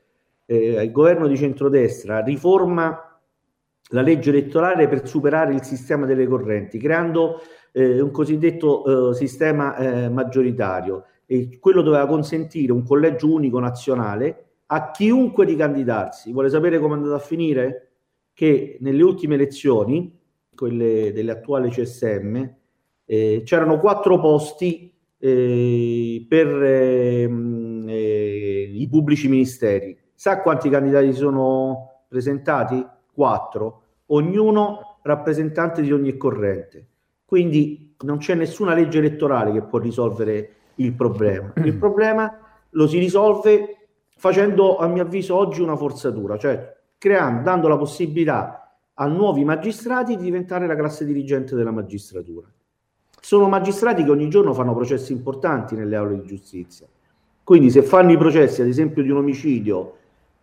[0.47, 3.01] eh, il governo di centrodestra riforma
[3.91, 7.41] la legge elettorale per superare il sistema delle correnti, creando
[7.73, 11.05] eh, un cosiddetto eh, sistema eh, maggioritario.
[11.27, 16.33] E quello doveva consentire un collegio unico nazionale a chiunque di candidarsi.
[16.33, 17.83] Vuole sapere come è andato a finire?
[18.33, 20.19] Che nelle ultime elezioni,
[20.55, 22.49] quelle dell'attuale CSM,
[23.07, 32.05] eh, c'erano quattro posti eh, per ehm, eh, i pubblici ministeri Sa quanti candidati sono
[32.09, 32.85] presentati?
[33.13, 36.87] Quattro, ognuno rappresentante di ogni corrente.
[37.25, 41.53] Quindi non c'è nessuna legge elettorale che può risolvere il problema.
[41.57, 42.39] Il problema
[42.71, 48.79] lo si risolve facendo, a mio avviso, oggi una forzatura, cioè creando, dando la possibilità
[48.95, 52.49] a nuovi magistrati di diventare la classe dirigente della magistratura.
[53.27, 56.87] Sono magistrati che ogni giorno fanno processi importanti nelle aule di giustizia.
[57.43, 59.97] Quindi se fanno i processi, ad esempio, di un omicidio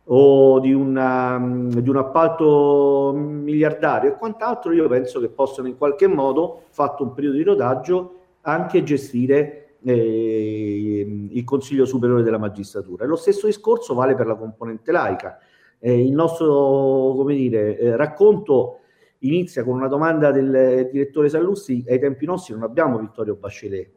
[0.03, 6.07] o di, una, di, un appalto miliardario e quant'altro, io penso che possano in qualche
[6.07, 13.05] modo, fatto un periodo di rodaggio, anche gestire eh, il Consiglio Superiore della Magistratura.
[13.05, 15.39] E lo stesso discorso vale per la componente laica.
[15.79, 18.79] Eh, il nostro dire, eh, racconto
[19.23, 23.91] inizia con una domanda del direttore Sallusti, ai tempi nostri non abbiamo Vittorio Bachelet,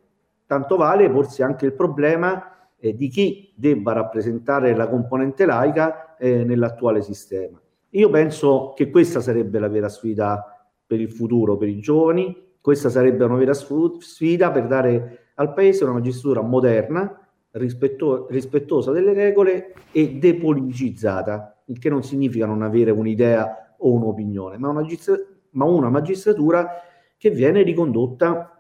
[0.47, 6.45] tanto vale porsi anche il problema eh, di chi debba rappresentare la componente laica eh,
[6.45, 7.61] nell'attuale sistema.
[7.91, 10.45] Io penso che questa sarebbe la vera sfida
[10.87, 15.85] per il futuro, per i giovani, questa sarebbe una vera sfida per dare al Paese
[15.85, 22.91] una magistratura moderna, rispetto- rispettosa delle regole e depoliticizzata, il che non significa non avere
[22.91, 25.19] un'idea o un'opinione, ma una, magistra-
[25.51, 26.69] ma una magistratura
[27.17, 28.51] che viene ricondotta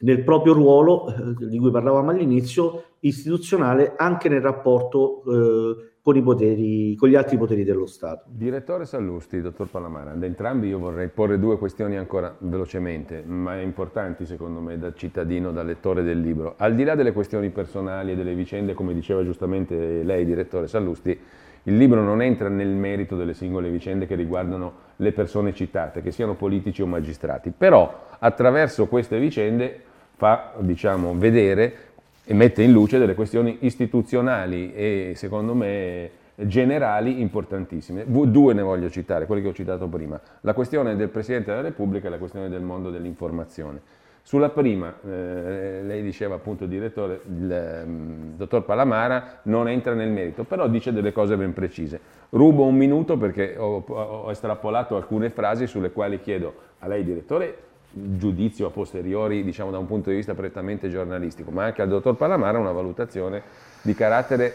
[0.00, 6.94] nel proprio ruolo, eh, di cui parlavamo all'inizio, istituzionale anche nel rapporto eh, con, poteri,
[6.96, 8.24] con gli altri poteri dello Stato.
[8.28, 14.24] Direttore Sallusti, dottor Palamara, da entrambi io vorrei porre due questioni ancora velocemente, ma importanti
[14.24, 16.54] secondo me da cittadino, da lettore del libro.
[16.56, 21.18] Al di là delle questioni personali e delle vicende, come diceva giustamente lei, direttore Sallusti,
[21.64, 26.10] il libro non entra nel merito delle singole vicende che riguardano le persone citate, che
[26.10, 29.82] siano politici o magistrati, però attraverso queste vicende
[30.16, 31.86] fa diciamo, vedere
[32.24, 38.04] e mette in luce delle questioni istituzionali e secondo me generali importantissime.
[38.06, 42.06] Due ne voglio citare, quelli che ho citato prima, la questione del Presidente della Repubblica
[42.06, 43.80] e la questione del mondo dell'informazione.
[44.28, 50.44] Sulla prima, eh, lei diceva appunto, direttore, il um, dottor Palamara non entra nel merito,
[50.44, 51.98] però dice delle cose ben precise.
[52.28, 57.56] Rubo un minuto perché ho, ho estrapolato alcune frasi sulle quali chiedo a lei, direttore,
[57.90, 62.14] giudizio a posteriori, diciamo da un punto di vista prettamente giornalistico, ma anche al dottor
[62.14, 63.40] Palamara una valutazione
[63.80, 64.54] di carattere,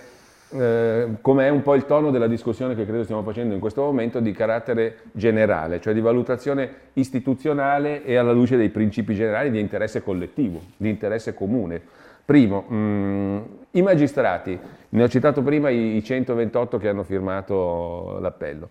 [0.53, 3.81] eh, come è un po' il tono della discussione che credo stiamo facendo in questo
[3.81, 9.59] momento, di carattere generale, cioè di valutazione istituzionale e alla luce dei principi generali di
[9.59, 11.81] interesse collettivo, di interesse comune.
[12.25, 13.39] Primo, mh, mm,
[13.71, 14.57] i magistrati,
[14.89, 18.69] ne ho citato prima i 128 che hanno firmato l'appello.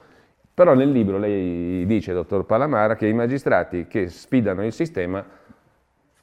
[0.54, 5.24] Però nel libro lei dice, dottor Palamara, che i magistrati che sfidano il sistema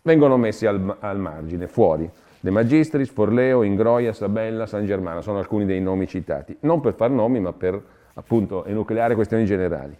[0.01, 2.10] vengono messi al, al margine, fuori.
[2.40, 6.56] De Magistris, Forleo, Ingroia, Sabella, San Germano, sono alcuni dei nomi citati.
[6.62, 7.82] Non per far nomi, ma per
[8.14, 9.96] appunto enucleare questioni generali.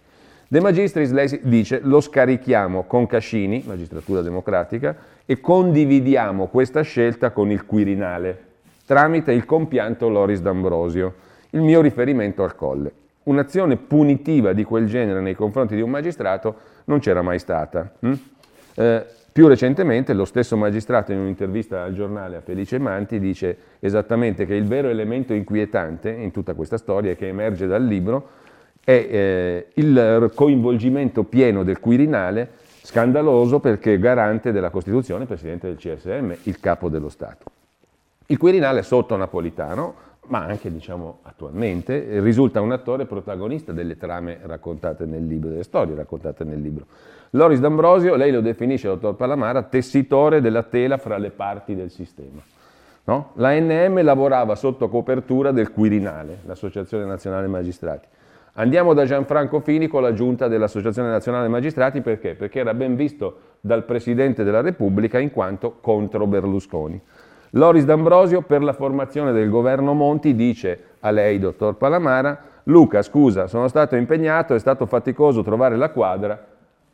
[0.48, 7.50] De Magistris, lei dice, lo scarichiamo con Cascini, magistratura democratica, e condividiamo questa scelta con
[7.50, 8.44] il Quirinale,
[8.86, 11.14] tramite il compianto Loris D'Ambrosio,
[11.50, 12.92] il mio riferimento al Colle
[13.30, 17.92] un'azione punitiva di quel genere nei confronti di un magistrato non c'era mai stata.
[18.00, 18.12] Hm?
[18.74, 24.44] Eh, più recentemente lo stesso magistrato in un'intervista al giornale a Felice Manti dice esattamente
[24.44, 28.28] che il vero elemento inquietante in tutta questa storia che emerge dal libro
[28.82, 32.50] è eh, il coinvolgimento pieno del Quirinale,
[32.82, 37.44] scandaloso perché garante della Costituzione, presidente del CSM, il capo dello Stato.
[38.26, 39.94] Il Quirinale sotto Napolitano
[40.30, 45.96] ma anche diciamo, attualmente, risulta un attore protagonista delle trame raccontate nel libro, delle storie
[45.96, 46.86] raccontate nel libro.
[47.30, 52.40] Loris D'Ambrosio, lei lo definisce, dottor Palamara, tessitore della tela fra le parti del sistema.
[53.04, 53.32] No?
[53.34, 58.06] La NM lavorava sotto copertura del Quirinale, l'Associazione Nazionale Magistrati.
[58.54, 62.34] Andiamo da Gianfranco Fini con la giunta dell'Associazione Nazionale Magistrati perché?
[62.34, 67.00] Perché era ben visto dal Presidente della Repubblica in quanto contro Berlusconi.
[67.54, 73.48] Loris D'Ambrosio per la formazione del governo Monti dice a lei, dottor Palamara, Luca, scusa,
[73.48, 76.46] sono stato impegnato, è stato faticoso trovare la quadra,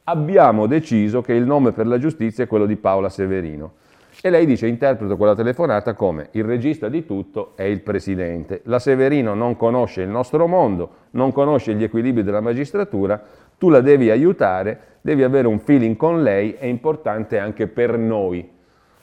[0.05, 3.75] abbiamo deciso che il nome per la giustizia è quello di Paola Severino.
[4.23, 8.63] E lei dice, interpreto quella telefonata come il regista di tutto è il presidente.
[8.65, 13.23] La Severino non conosce il nostro mondo, non conosce gli equilibri della magistratura,
[13.59, 18.55] tu la devi aiutare, devi avere un feeling con lei, è importante anche per noi,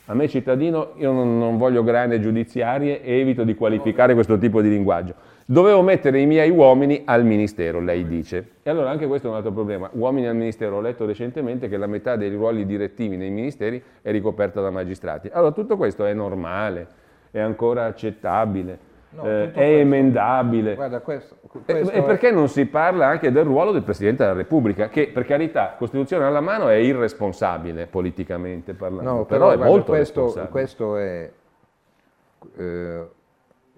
[0.08, 4.62] a me cittadino io non, non, voglio grane giudiziarie e evito di qualificare questo tipo
[4.62, 5.14] di linguaggio.
[5.46, 8.48] Dovevo mettere i miei uomini al ministero, lei dice.
[8.64, 9.90] E allora anche questo è un altro problema.
[9.94, 14.12] Uomini al ministero, ho letto recentemente che la metà dei ruoli direttivi nei ministeri è
[14.12, 15.30] ricoperta da magistrati.
[15.32, 16.88] Allora tutto questo è normale,
[17.32, 18.92] è ancora accettabile.
[19.16, 20.76] No, eh, è questo, emendabile.
[20.76, 24.36] Guarda, questo, questo e, e, perché non si parla anche del ruolo del Presidente della
[24.36, 29.56] Repubblica, che per carità, Costituzione alla mano, è irresponsabile politicamente parlando, no, però, però, è
[29.56, 30.52] guarda, molto questo, responsabile.
[30.52, 31.32] Questo è
[32.58, 33.08] eh,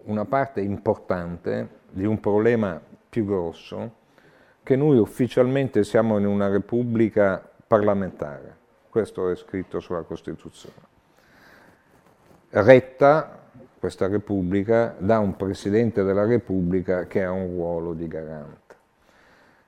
[0.03, 2.79] una parte importante di un problema
[3.09, 3.91] più grosso,
[4.63, 8.55] che noi ufficialmente siamo in una Repubblica parlamentare,
[8.89, 10.93] questo è scritto sulla Costituzione,
[12.51, 13.44] retta
[13.79, 18.75] questa Repubblica da un Presidente della Repubblica che ha un ruolo di garante.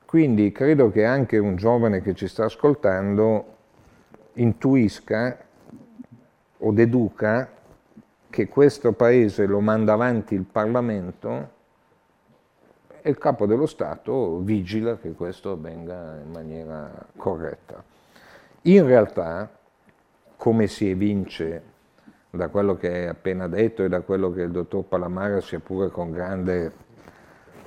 [0.05, 3.55] Quindi credo che anche un giovane che ci sta ascoltando
[4.33, 5.37] intuisca
[6.59, 7.51] o deduca
[8.29, 11.55] che questo Paese lo manda avanti il Parlamento
[13.01, 17.83] e il Capo dello Stato vigila che questo avvenga in maniera corretta.
[18.63, 19.49] In realtà,
[20.35, 21.75] come si evince
[22.29, 25.89] da quello che hai appena detto e da quello che il dottor Palamara, sia pure
[25.89, 26.85] con grande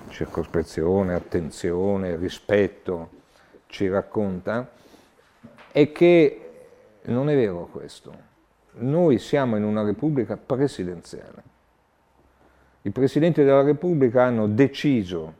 [0.08, 3.18] circospezione, attenzione, rispetto,
[3.66, 4.70] ci racconta,
[5.72, 6.50] è che
[7.02, 8.28] non è vero questo.
[8.72, 11.42] Noi siamo in una Repubblica presidenziale.
[12.82, 15.34] I Presidenti della Repubblica hanno deciso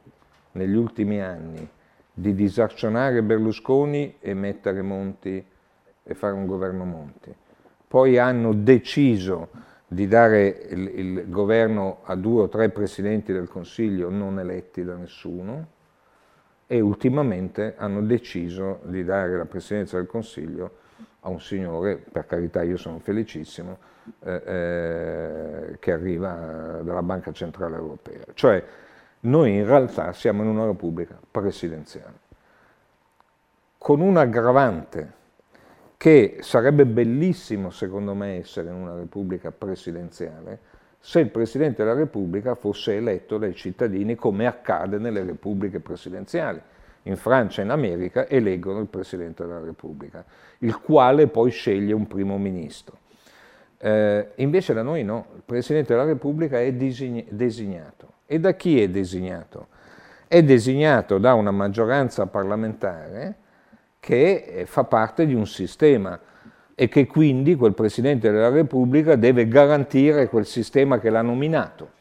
[0.53, 1.69] negli ultimi anni
[2.13, 5.45] di disazionare Berlusconi e mettere Monti
[6.03, 7.35] e fare un governo Monti
[7.91, 9.49] poi hanno deciso
[9.89, 14.95] di dare il, il, governo a due o tre presidenti del Consiglio non eletti da
[14.95, 15.67] nessuno
[16.69, 20.71] e ultimamente hanno deciso di dare la presidenza del Consiglio
[21.23, 23.79] a un signore, per carità io sono felicissimo,
[24.21, 28.23] eh, eh, che arriva dalla Banca Centrale Europea.
[28.35, 28.65] Cioè
[29.23, 32.19] noi in realtà siamo in una repubblica presidenziale,
[33.79, 35.19] con un aggravante
[36.01, 40.59] che sarebbe bellissimo secondo me essere in una repubblica presidenziale
[40.99, 46.59] se il Presidente della Repubblica fosse eletto dai cittadini come accade nelle repubbliche presidenziali.
[47.03, 50.25] In Francia e in America eleggono il Presidente della Repubblica,
[50.61, 52.97] il quale poi sceglie un primo ministro.
[53.77, 58.13] Eh, invece da noi no, il Presidente della Repubblica è designato.
[58.25, 59.67] E da chi è designato?
[60.27, 63.49] È designato da una maggioranza parlamentare
[64.01, 66.19] che eh, fa parte di un sistema
[66.75, 71.99] e che quindi quel Presidente della Repubblica deve garantire quel sistema che l'ha nominato.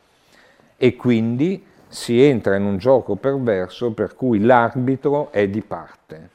[0.77, 6.29] E quindi si entra in un gioco perverso per cui l'arbitro è di parte.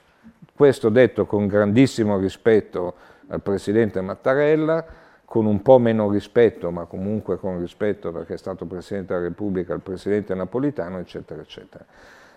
[0.55, 2.95] Questo detto con grandissimo rispetto
[3.29, 4.85] al Presidente Mattarella,
[5.25, 9.73] con un po' meno rispetto, ma comunque con rispetto perché è stato Presidente della Repubblica
[9.73, 11.85] il Presidente Napolitano, eccetera, eccetera.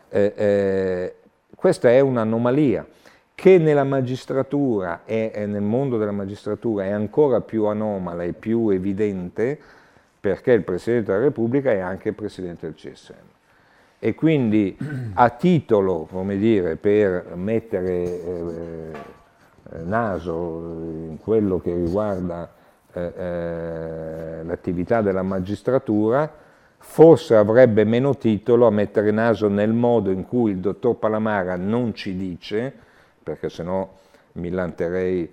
[0.10, 1.16] Eh, eh,
[1.54, 2.88] questa è un'anomalia
[3.40, 9.60] che nella magistratura e, nel mondo della magistratura è ancora più anomala e più evidente
[10.20, 13.14] perché il Presidente della Repubblica è anche il Presidente del CSM.
[14.00, 14.76] E quindi
[15.14, 18.92] a titolo, come dire, per mettere eh,
[19.72, 20.34] eh, naso
[21.08, 22.52] in quello che riguarda
[22.92, 26.28] eh, eh, l'attività della magistratura,
[26.80, 31.94] forse avrebbe meno titolo a mettere naso nel modo in cui il dottor Palamara non
[31.94, 32.86] ci dice,
[33.28, 33.86] perché sennò
[34.34, 35.30] mi lanterei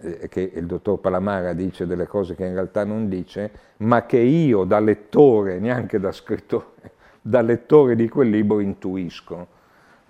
[0.00, 4.18] eh, che il dottor Palamara dice delle cose che in realtà non dice, ma che
[4.18, 6.90] io da lettore, neanche da scrittore,
[7.22, 9.46] da lettore di quel libro intuisco,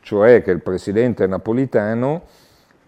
[0.01, 2.22] cioè che il presidente napolitano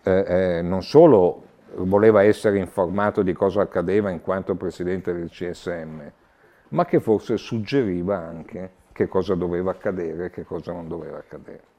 [0.04, 6.00] eh, eh, non solo voleva essere informato di cosa accadeva in quanto presidente del CSM,
[6.68, 11.69] ma che forse suggeriva anche che cosa doveva accadere e che cosa non doveva accadere.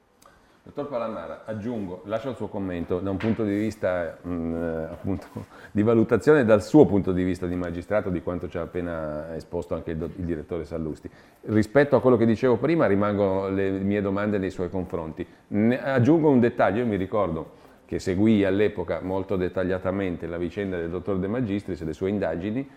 [0.63, 5.27] Dottor Palamara, aggiungo, lascio il suo commento da un punto di vista mh, mm, appunto,
[5.71, 9.73] di valutazione dal suo punto di vista di magistrato di quanto ci ha appena esposto
[9.73, 11.09] anche il, il, direttore Sallusti.
[11.45, 15.25] Rispetto a quello che dicevo prima rimangono le mie domande nei suoi confronti.
[15.47, 17.53] Ne aggiungo un dettaglio, io mi ricordo
[17.85, 22.69] che seguì all'epoca molto dettagliatamente la vicenda del dottor De Magistris e le sue indagini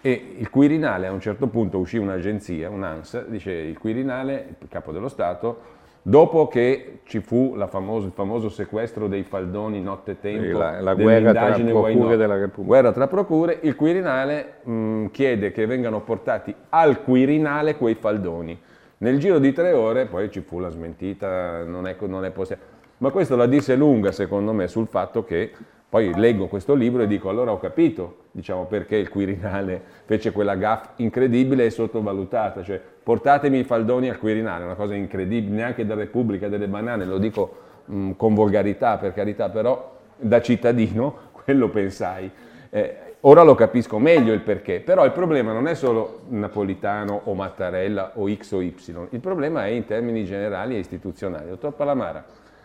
[0.00, 4.92] e il Quirinale a un certo punto uscì un'agenzia, un'ANSA, dice il Quirinale, il capo
[4.92, 10.78] dello Stato, Dopo che ci fu famoso, il famoso sequestro dei faldoni nottetempo, sì, la,
[10.82, 12.66] la guerra tra procure della Repubblica.
[12.66, 18.60] Guerra tra procure, il Quirinale mh, chiede che vengano portati al Quirinale quei faldoni.
[18.98, 22.66] Nel giro di tre ore poi ci fu la smentita, non è, non è possibile.
[22.98, 25.52] Ma questo la disse lunga secondo me sul fatto che
[25.94, 30.56] poi leggo questo libro e dico allora ho capito diciamo, perché il Quirinale fece quella
[30.56, 35.94] gaffa incredibile e sottovalutata, cioè portatemi i faldoni al Quirinale, una cosa incredibile, neanche da
[35.94, 42.28] Repubblica delle Banane, lo dico mh, con volgarità per carità, però da cittadino quello pensai.
[42.70, 47.34] Eh, ora lo capisco meglio il perché, però il problema non è solo Napolitano o
[47.34, 48.74] Mattarella o X o Y,
[49.10, 51.50] il problema è in termini generali e istituzionali.
[51.50, 52.24] Dottor Palamara,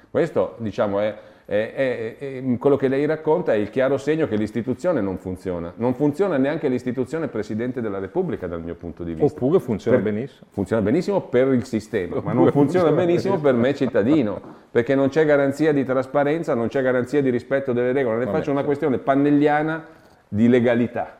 [0.10, 1.16] questo diciamo è
[1.52, 5.74] eh, eh, quello che lei racconta è il chiaro segno che l'istituzione non funziona.
[5.78, 9.34] Non funziona neanche l'istituzione Presidente della Repubblica dal mio punto di vista.
[9.34, 10.46] Oppure funziona per, benissimo.
[10.52, 14.42] Funziona benissimo per il sistema, Oppure ma non funziona, funziona benissimo, benissimo per me cittadino,
[14.70, 18.18] perché non c'è garanzia di trasparenza, non c'è garanzia di rispetto delle regole.
[18.18, 19.86] Ne Vabbè, faccio una questione pannelliana
[20.28, 21.18] di legalità.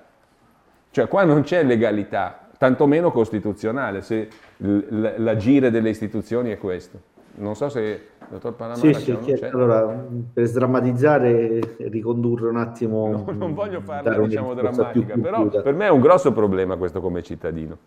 [0.92, 4.28] Cioè qua non c'è legalità, tantomeno costituzionale, se
[4.58, 7.18] l'agire delle istituzioni è questo.
[7.36, 13.26] Non so se dottor Panamara sì, sì, allora, per sdrammatizzare e ricondurre un attimo...
[13.26, 17.24] No, non voglio farla diciamo drammatica, però per me è un grosso problema questo come
[17.24, 17.78] cittadino.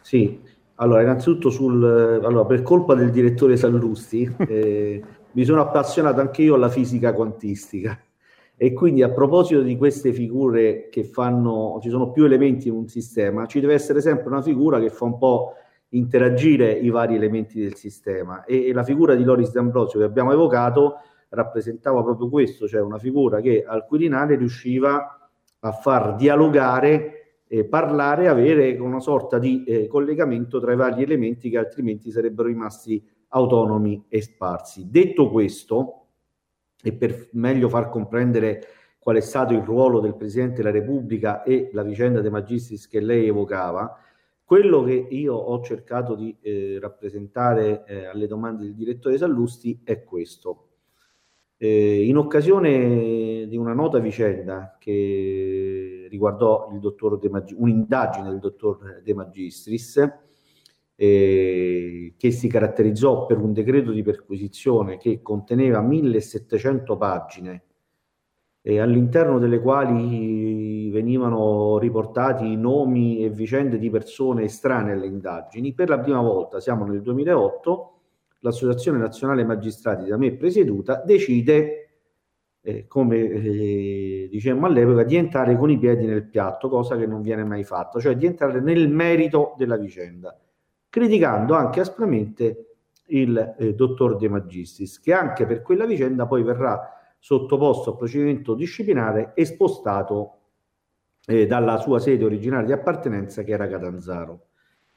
[0.00, 0.40] Sì,
[0.76, 5.02] allora innanzitutto sul, allora, per colpa del direttore Sallusti eh,
[5.32, 7.98] mi sono appassionato anche io alla fisica quantistica
[8.56, 12.88] e quindi a proposito di queste figure che fanno, ci sono più elementi in un
[12.88, 15.54] sistema, ci deve essere sempre una figura che fa un po'
[15.90, 20.32] interagire i vari elementi del sistema e, e la figura di Loris D'Ambrosio che abbiamo
[20.32, 20.98] evocato
[21.30, 25.30] rappresentava proprio questo, cioè una figura che al Quirinale riusciva
[25.60, 31.50] a far dialogare, eh, parlare, avere una sorta di eh, collegamento tra i vari elementi
[31.50, 34.88] che altrimenti sarebbero rimasti autonomi e sparsi.
[34.90, 36.06] Detto questo,
[36.82, 38.62] e per meglio far comprendere
[38.98, 43.00] qual è stato il ruolo del Presidente della Repubblica e la vicenda dei Magistris che
[43.00, 43.96] lei evocava,
[44.50, 50.02] quello che io ho cercato di eh, rappresentare eh, alle domande del direttore Sallusti è
[50.02, 50.70] questo.
[51.56, 56.68] Eh, in occasione di una nota vicenda che riguardò
[57.30, 60.04] Maggi- un'indagine del dottor De Magistris,
[60.96, 67.64] eh, che si caratterizzò per un decreto di perquisizione che conteneva 1700 pagine
[68.62, 75.72] e all'interno delle quali venivano riportati nomi e vicende di persone estranee alle indagini.
[75.72, 77.94] Per la prima volta, siamo nel 2008,
[78.40, 81.88] l'Associazione Nazionale Magistrati da me presieduta decide,
[82.60, 87.22] eh, come eh, dicevamo all'epoca, di entrare con i piedi nel piatto, cosa che non
[87.22, 90.38] viene mai fatta, cioè di entrare nel merito della vicenda,
[90.90, 92.64] criticando anche aspramente
[93.06, 98.54] il eh, dottor De Magistris, che anche per quella vicenda poi verrà sottoposto a procedimento
[98.54, 100.38] disciplinare e spostato
[101.26, 104.46] eh, dalla sua sede originaria di appartenenza che era Catanzaro.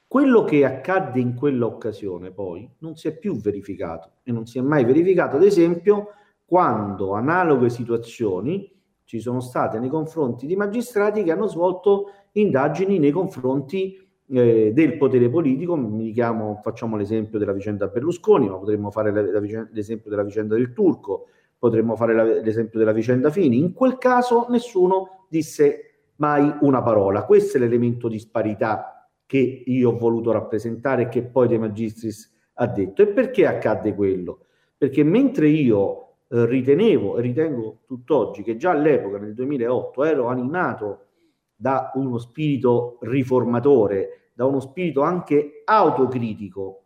[0.08, 4.62] Quello che accadde in quell'occasione poi non si è più verificato e non si è
[4.62, 6.08] mai verificato, ad esempio,
[6.44, 8.72] quando analoghe situazioni
[9.04, 14.96] ci sono state nei confronti di magistrati che hanno svolto indagini nei confronti eh, del
[14.96, 15.78] potere politico,
[16.12, 20.72] chiamo, facciamo l'esempio della vicenda Berlusconi, ma potremmo fare la, la l'esempio della vicenda del
[20.72, 21.26] Turco,
[21.58, 23.58] potremmo fare la, l'esempio della vicenda Fini.
[23.58, 27.24] In quel caso nessuno disse mai una parola.
[27.24, 32.32] Questo è l'elemento di disparità che io ho voluto rappresentare e che poi De Magistris
[32.54, 33.02] ha detto.
[33.02, 34.46] E perché accadde quello?
[34.76, 41.06] Perché mentre io eh, ritenevo e ritengo tutt'oggi che già all'epoca, nel 2008, ero animato
[41.54, 46.82] da uno spirito riformatore, da uno spirito anche autocritico,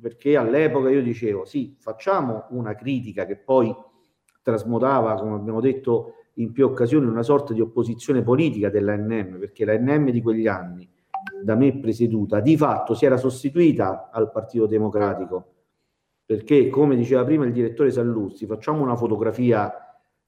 [0.00, 3.74] perché all'epoca io dicevo sì, facciamo una critica che poi
[4.50, 10.10] trasmutava, come abbiamo detto in più occasioni, una sorta di opposizione politica dell'ANM, perché l'ANM
[10.10, 10.88] di quegli anni,
[11.42, 15.46] da me presieduta, di fatto si era sostituita al Partito Democratico,
[16.24, 19.72] perché come diceva prima il direttore Sallusti, facciamo una fotografia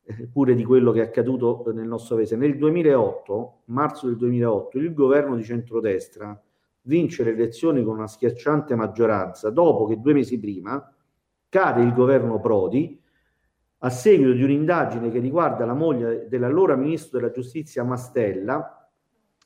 [0.04, 2.36] eh, pure di quello che è accaduto nel nostro paese.
[2.36, 6.40] Nel 2008, marzo del 2008, il governo di centrodestra
[6.82, 10.92] vince le elezioni con una schiacciante maggioranza, dopo che due mesi prima
[11.48, 13.01] cade il governo Prodi,
[13.85, 18.89] a seguito di un'indagine che riguarda la moglie dell'allora ministro della giustizia Mastella,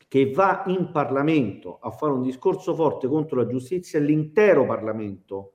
[0.08, 5.52] che va in Parlamento a fare un discorso forte contro la giustizia, l'intero Parlamento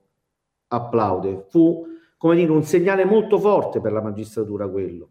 [0.68, 1.46] applaude.
[1.50, 1.86] Fu,
[2.18, 5.10] come dire, un segnale molto forte per la magistratura quello.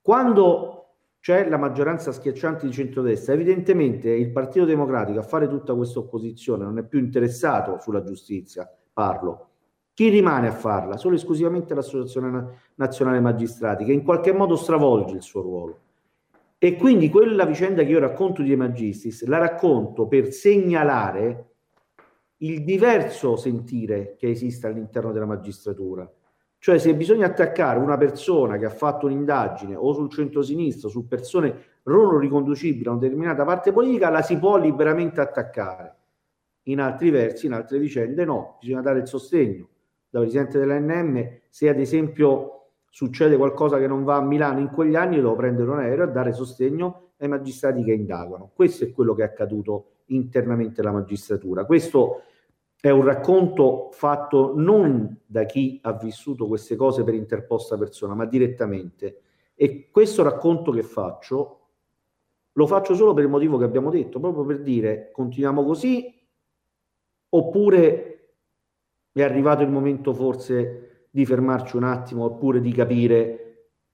[0.00, 0.70] Quando
[1.18, 6.64] c'è la maggioranza schiacciante di centrodestra, evidentemente il Partito Democratico a fare tutta questa opposizione
[6.64, 9.53] non è più interessato sulla giustizia, parlo,
[9.94, 10.96] chi rimane a farla?
[10.96, 15.78] Solo esclusivamente l'Associazione Nazionale Magistrati, che in qualche modo stravolge il suo ruolo.
[16.58, 21.50] E quindi quella vicenda che io racconto di Magistris la racconto per segnalare
[22.38, 26.10] il diverso sentire che esiste all'interno della magistratura.
[26.58, 31.66] Cioè se bisogna attaccare una persona che ha fatto un'indagine o sul centro-sinistra, su persone
[31.84, 35.94] non riconducibili a una determinata parte politica, la si può liberamente attaccare.
[36.64, 39.68] In altri versi, in altre vicende no, bisogna dare il sostegno
[40.14, 44.94] da presidente dell'ANM, se ad esempio succede qualcosa che non va a Milano in quegli
[44.94, 48.52] anni, devo prendere un aereo e dare sostegno ai magistrati che indagano.
[48.54, 51.64] Questo è quello che è accaduto internamente alla magistratura.
[51.64, 52.22] Questo
[52.80, 58.24] è un racconto fatto non da chi ha vissuto queste cose per interposta persona, ma
[58.24, 59.22] direttamente.
[59.56, 61.58] E questo racconto che faccio
[62.52, 66.24] lo faccio solo per il motivo che abbiamo detto, proprio per dire continuiamo così
[67.30, 68.13] oppure
[69.20, 73.44] è arrivato il momento forse di fermarci un attimo oppure di capire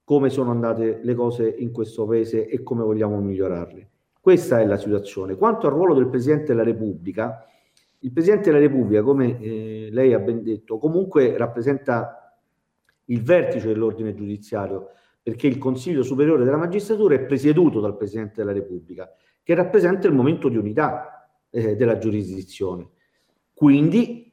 [0.03, 3.89] come sono andate le cose in questo paese e come vogliamo migliorarle.
[4.19, 5.37] Questa è la situazione.
[5.37, 7.45] Quanto al ruolo del Presidente della Repubblica,
[8.01, 12.41] il Presidente della Repubblica, come eh, lei ha ben detto, comunque rappresenta
[13.05, 14.89] il vertice dell'ordine giudiziario,
[15.23, 19.09] perché il Consiglio Superiore della Magistratura è presieduto dal Presidente della Repubblica,
[19.43, 22.89] che rappresenta il momento di unità eh, della giurisdizione.
[23.53, 24.30] Quindi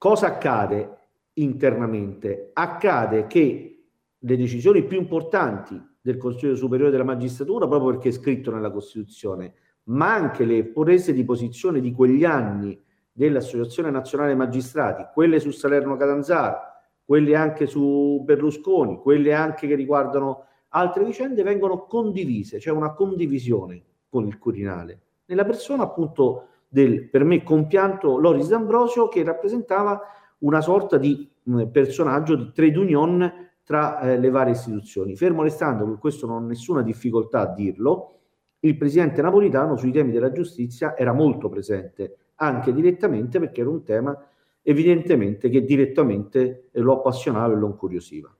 [0.00, 0.96] Cosa accade
[1.34, 2.52] internamente?
[2.54, 3.84] Accade che
[4.18, 9.52] le decisioni più importanti del Consiglio Superiore della Magistratura, proprio perché è scritto nella Costituzione,
[9.90, 12.82] ma anche le prese di posizione di quegli anni
[13.12, 16.60] dell'Associazione Nazionale Magistrati, quelle su Salerno Catanzaro,
[17.04, 22.94] quelle anche su Berlusconi, quelle anche che riguardano altre vicende, vengono condivise, c'è cioè una
[22.94, 30.00] condivisione con il Quirinale, nella persona appunto del, per me, compianto Loris D'Ambrosio che rappresentava
[30.38, 33.32] una sorta di mh, personaggio di trade union
[33.64, 35.16] tra eh, le varie istituzioni.
[35.16, 38.14] Fermo restando che questo non ho nessuna difficoltà a dirlo,
[38.60, 43.82] il presidente Napolitano sui temi della giustizia era molto presente, anche direttamente perché era un
[43.82, 44.16] tema
[44.62, 48.34] evidentemente che direttamente lo appassionava e lo incuriosiva.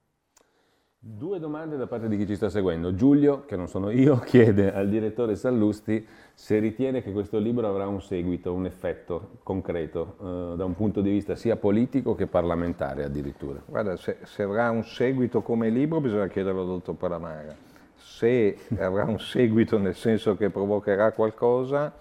[1.03, 2.95] Due domande da parte di chi ci sta seguendo.
[2.95, 7.87] Giulio, che non sono io, chiede al direttore Sallusti se ritiene che questo libro avrà
[7.87, 13.05] un seguito, un effetto concreto eh, da un punto di vista sia politico che parlamentare
[13.05, 13.63] addirittura.
[13.65, 17.57] Guarda, se, se avrà un seguito come libro bisogna chiederlo al dottor Palamara.
[17.97, 21.95] Se avrà un seguito nel senso che provocherà qualcosa,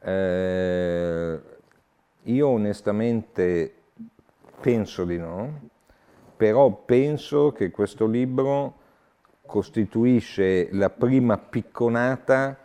[0.00, 1.40] eh,
[2.24, 3.72] io onestamente
[4.60, 5.70] penso di no,
[6.42, 8.74] però penso che questo libro
[9.46, 12.58] costituisce la prima picconata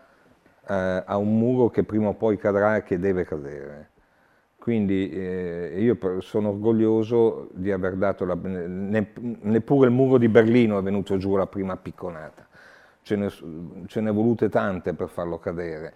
[0.67, 3.89] eh, a un muro che prima o poi cadrà e che deve cadere.
[4.57, 9.11] Quindi eh, io sono orgoglioso di aver dato, la, ne,
[9.41, 12.47] neppure il muro di Berlino è venuto giù la prima picconata,
[13.03, 13.29] ce ne,
[13.85, 15.93] ce ne volute tante per farlo cadere,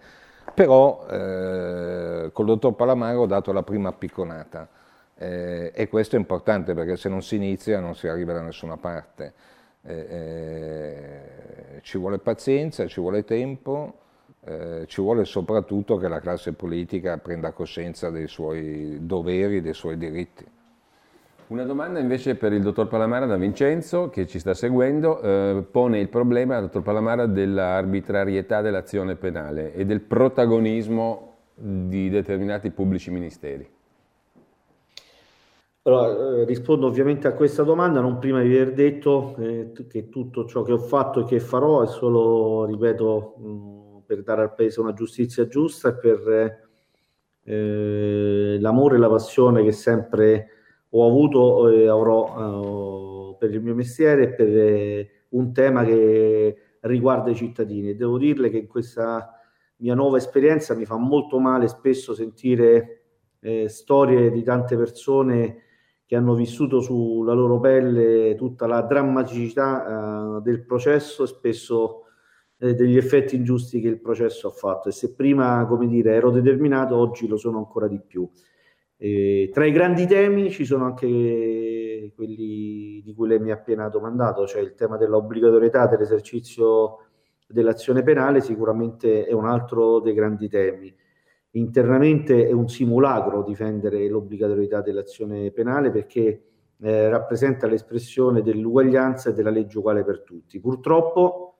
[0.54, 4.68] però eh, col dottor Palamaro ho dato la prima picconata.
[5.22, 8.76] Eh, e questo è importante perché se non si inizia non si arriva da nessuna
[8.76, 9.32] parte.
[9.82, 11.40] Eh, eh
[11.82, 13.94] ci vuole pazienza, ci vuole tempo,
[14.44, 19.96] eh, ci vuole soprattutto che la classe politica prenda coscienza dei suoi doveri, dei suoi
[19.96, 20.44] diritti.
[21.48, 25.98] Una domanda invece per il dottor Palamara da Vincenzo che ci sta seguendo, eh, pone
[25.98, 33.68] il problema, dottor Palamara, dell'arbitrarietà dell'azione penale e del protagonismo di determinati pubblici ministeri.
[35.84, 40.44] Allora, eh, rispondo ovviamente a questa domanda non prima di aver detto eh, che tutto
[40.44, 44.78] ciò che ho fatto e che farò è solo, ripeto, mh, per dare al Paese
[44.80, 46.60] una giustizia giusta e per
[47.42, 50.48] eh, l'amore e la passione che sempre
[50.90, 56.56] ho avuto e avrò eh, per il mio mestiere e per eh, un tema che
[56.82, 57.96] riguarda i cittadini.
[57.96, 59.36] Devo dirle che in questa
[59.78, 63.02] mia nuova esperienza mi fa molto male spesso sentire
[63.40, 65.70] eh, storie di tante persone
[66.12, 72.02] che hanno vissuto sulla loro pelle tutta la drammaticità eh, del processo e spesso
[72.58, 74.90] eh, degli effetti ingiusti che il processo ha fatto.
[74.90, 78.28] E se prima, come dire, ero determinato, oggi lo sono ancora di più.
[78.98, 83.88] E tra i grandi temi ci sono anche quelli di cui lei mi ha appena
[83.88, 87.06] domandato, cioè il tema dell'obbligatorietà dell'esercizio
[87.46, 90.94] dell'azione penale sicuramente è un altro dei grandi temi
[91.52, 96.42] internamente è un simulacro difendere l'obbligatorietà dell'azione penale perché
[96.80, 100.60] eh, rappresenta l'espressione dell'uguaglianza e della legge uguale per tutti.
[100.60, 101.56] Purtroppo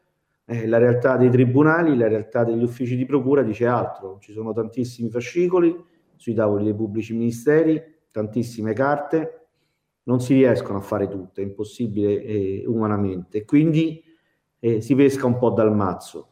[0.47, 4.53] eh, la realtà dei tribunali, la realtà degli uffici di procura dice altro, ci sono
[4.53, 5.75] tantissimi fascicoli
[6.17, 9.47] sui tavoli dei pubblici ministeri, tantissime carte,
[10.05, 14.03] non si riescono a fare tutte, è impossibile eh, umanamente, quindi
[14.59, 16.32] eh, si pesca un po' dal mazzo.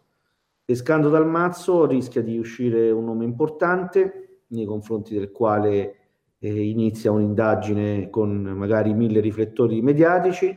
[0.70, 5.96] Pescando dal mazzo rischia di uscire un nome importante nei confronti del quale
[6.38, 10.56] eh, inizia un'indagine con magari mille riflettori mediatici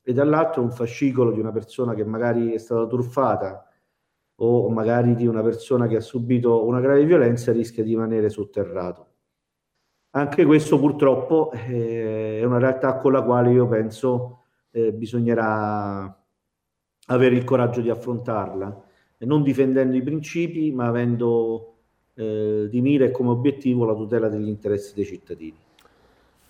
[0.00, 3.70] e dall'altro un fascicolo di una persona che magari è stata truffata
[4.36, 9.08] o magari di una persona che ha subito una grave violenza rischia di rimanere sotterrato.
[10.12, 16.18] Anche questo purtroppo eh, è una realtà con la quale io penso eh, bisognerà
[17.08, 18.88] avere il coraggio di affrontarla
[19.26, 21.74] non difendendo i principi, ma avendo
[22.14, 25.56] eh, di mira e come obiettivo la tutela degli interessi dei cittadini.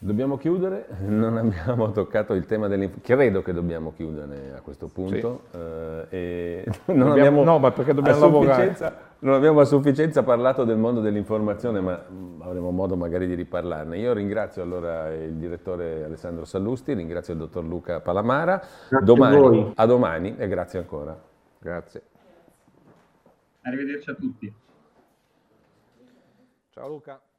[0.03, 5.43] Dobbiamo chiudere, non abbiamo toccato il tema dell'informazione, credo che dobbiamo chiudere a questo punto.
[5.51, 5.59] Sì.
[6.11, 9.09] Eh, non, dobbiamo, abbiamo no, ma perché dobbiamo lavorare.
[9.23, 12.03] Non abbiamo a sufficienza parlato del mondo dell'informazione, ma
[12.39, 13.99] avremo modo magari di riparlarne.
[13.99, 18.63] Io ringrazio allora il direttore Alessandro Sallusti, ringrazio il dottor Luca Palamara.
[19.03, 21.15] Domani, a, a domani e grazie ancora.
[21.59, 22.03] Grazie.
[23.63, 24.55] Arrivederci a tutti.
[26.71, 27.30] Ciao Luca.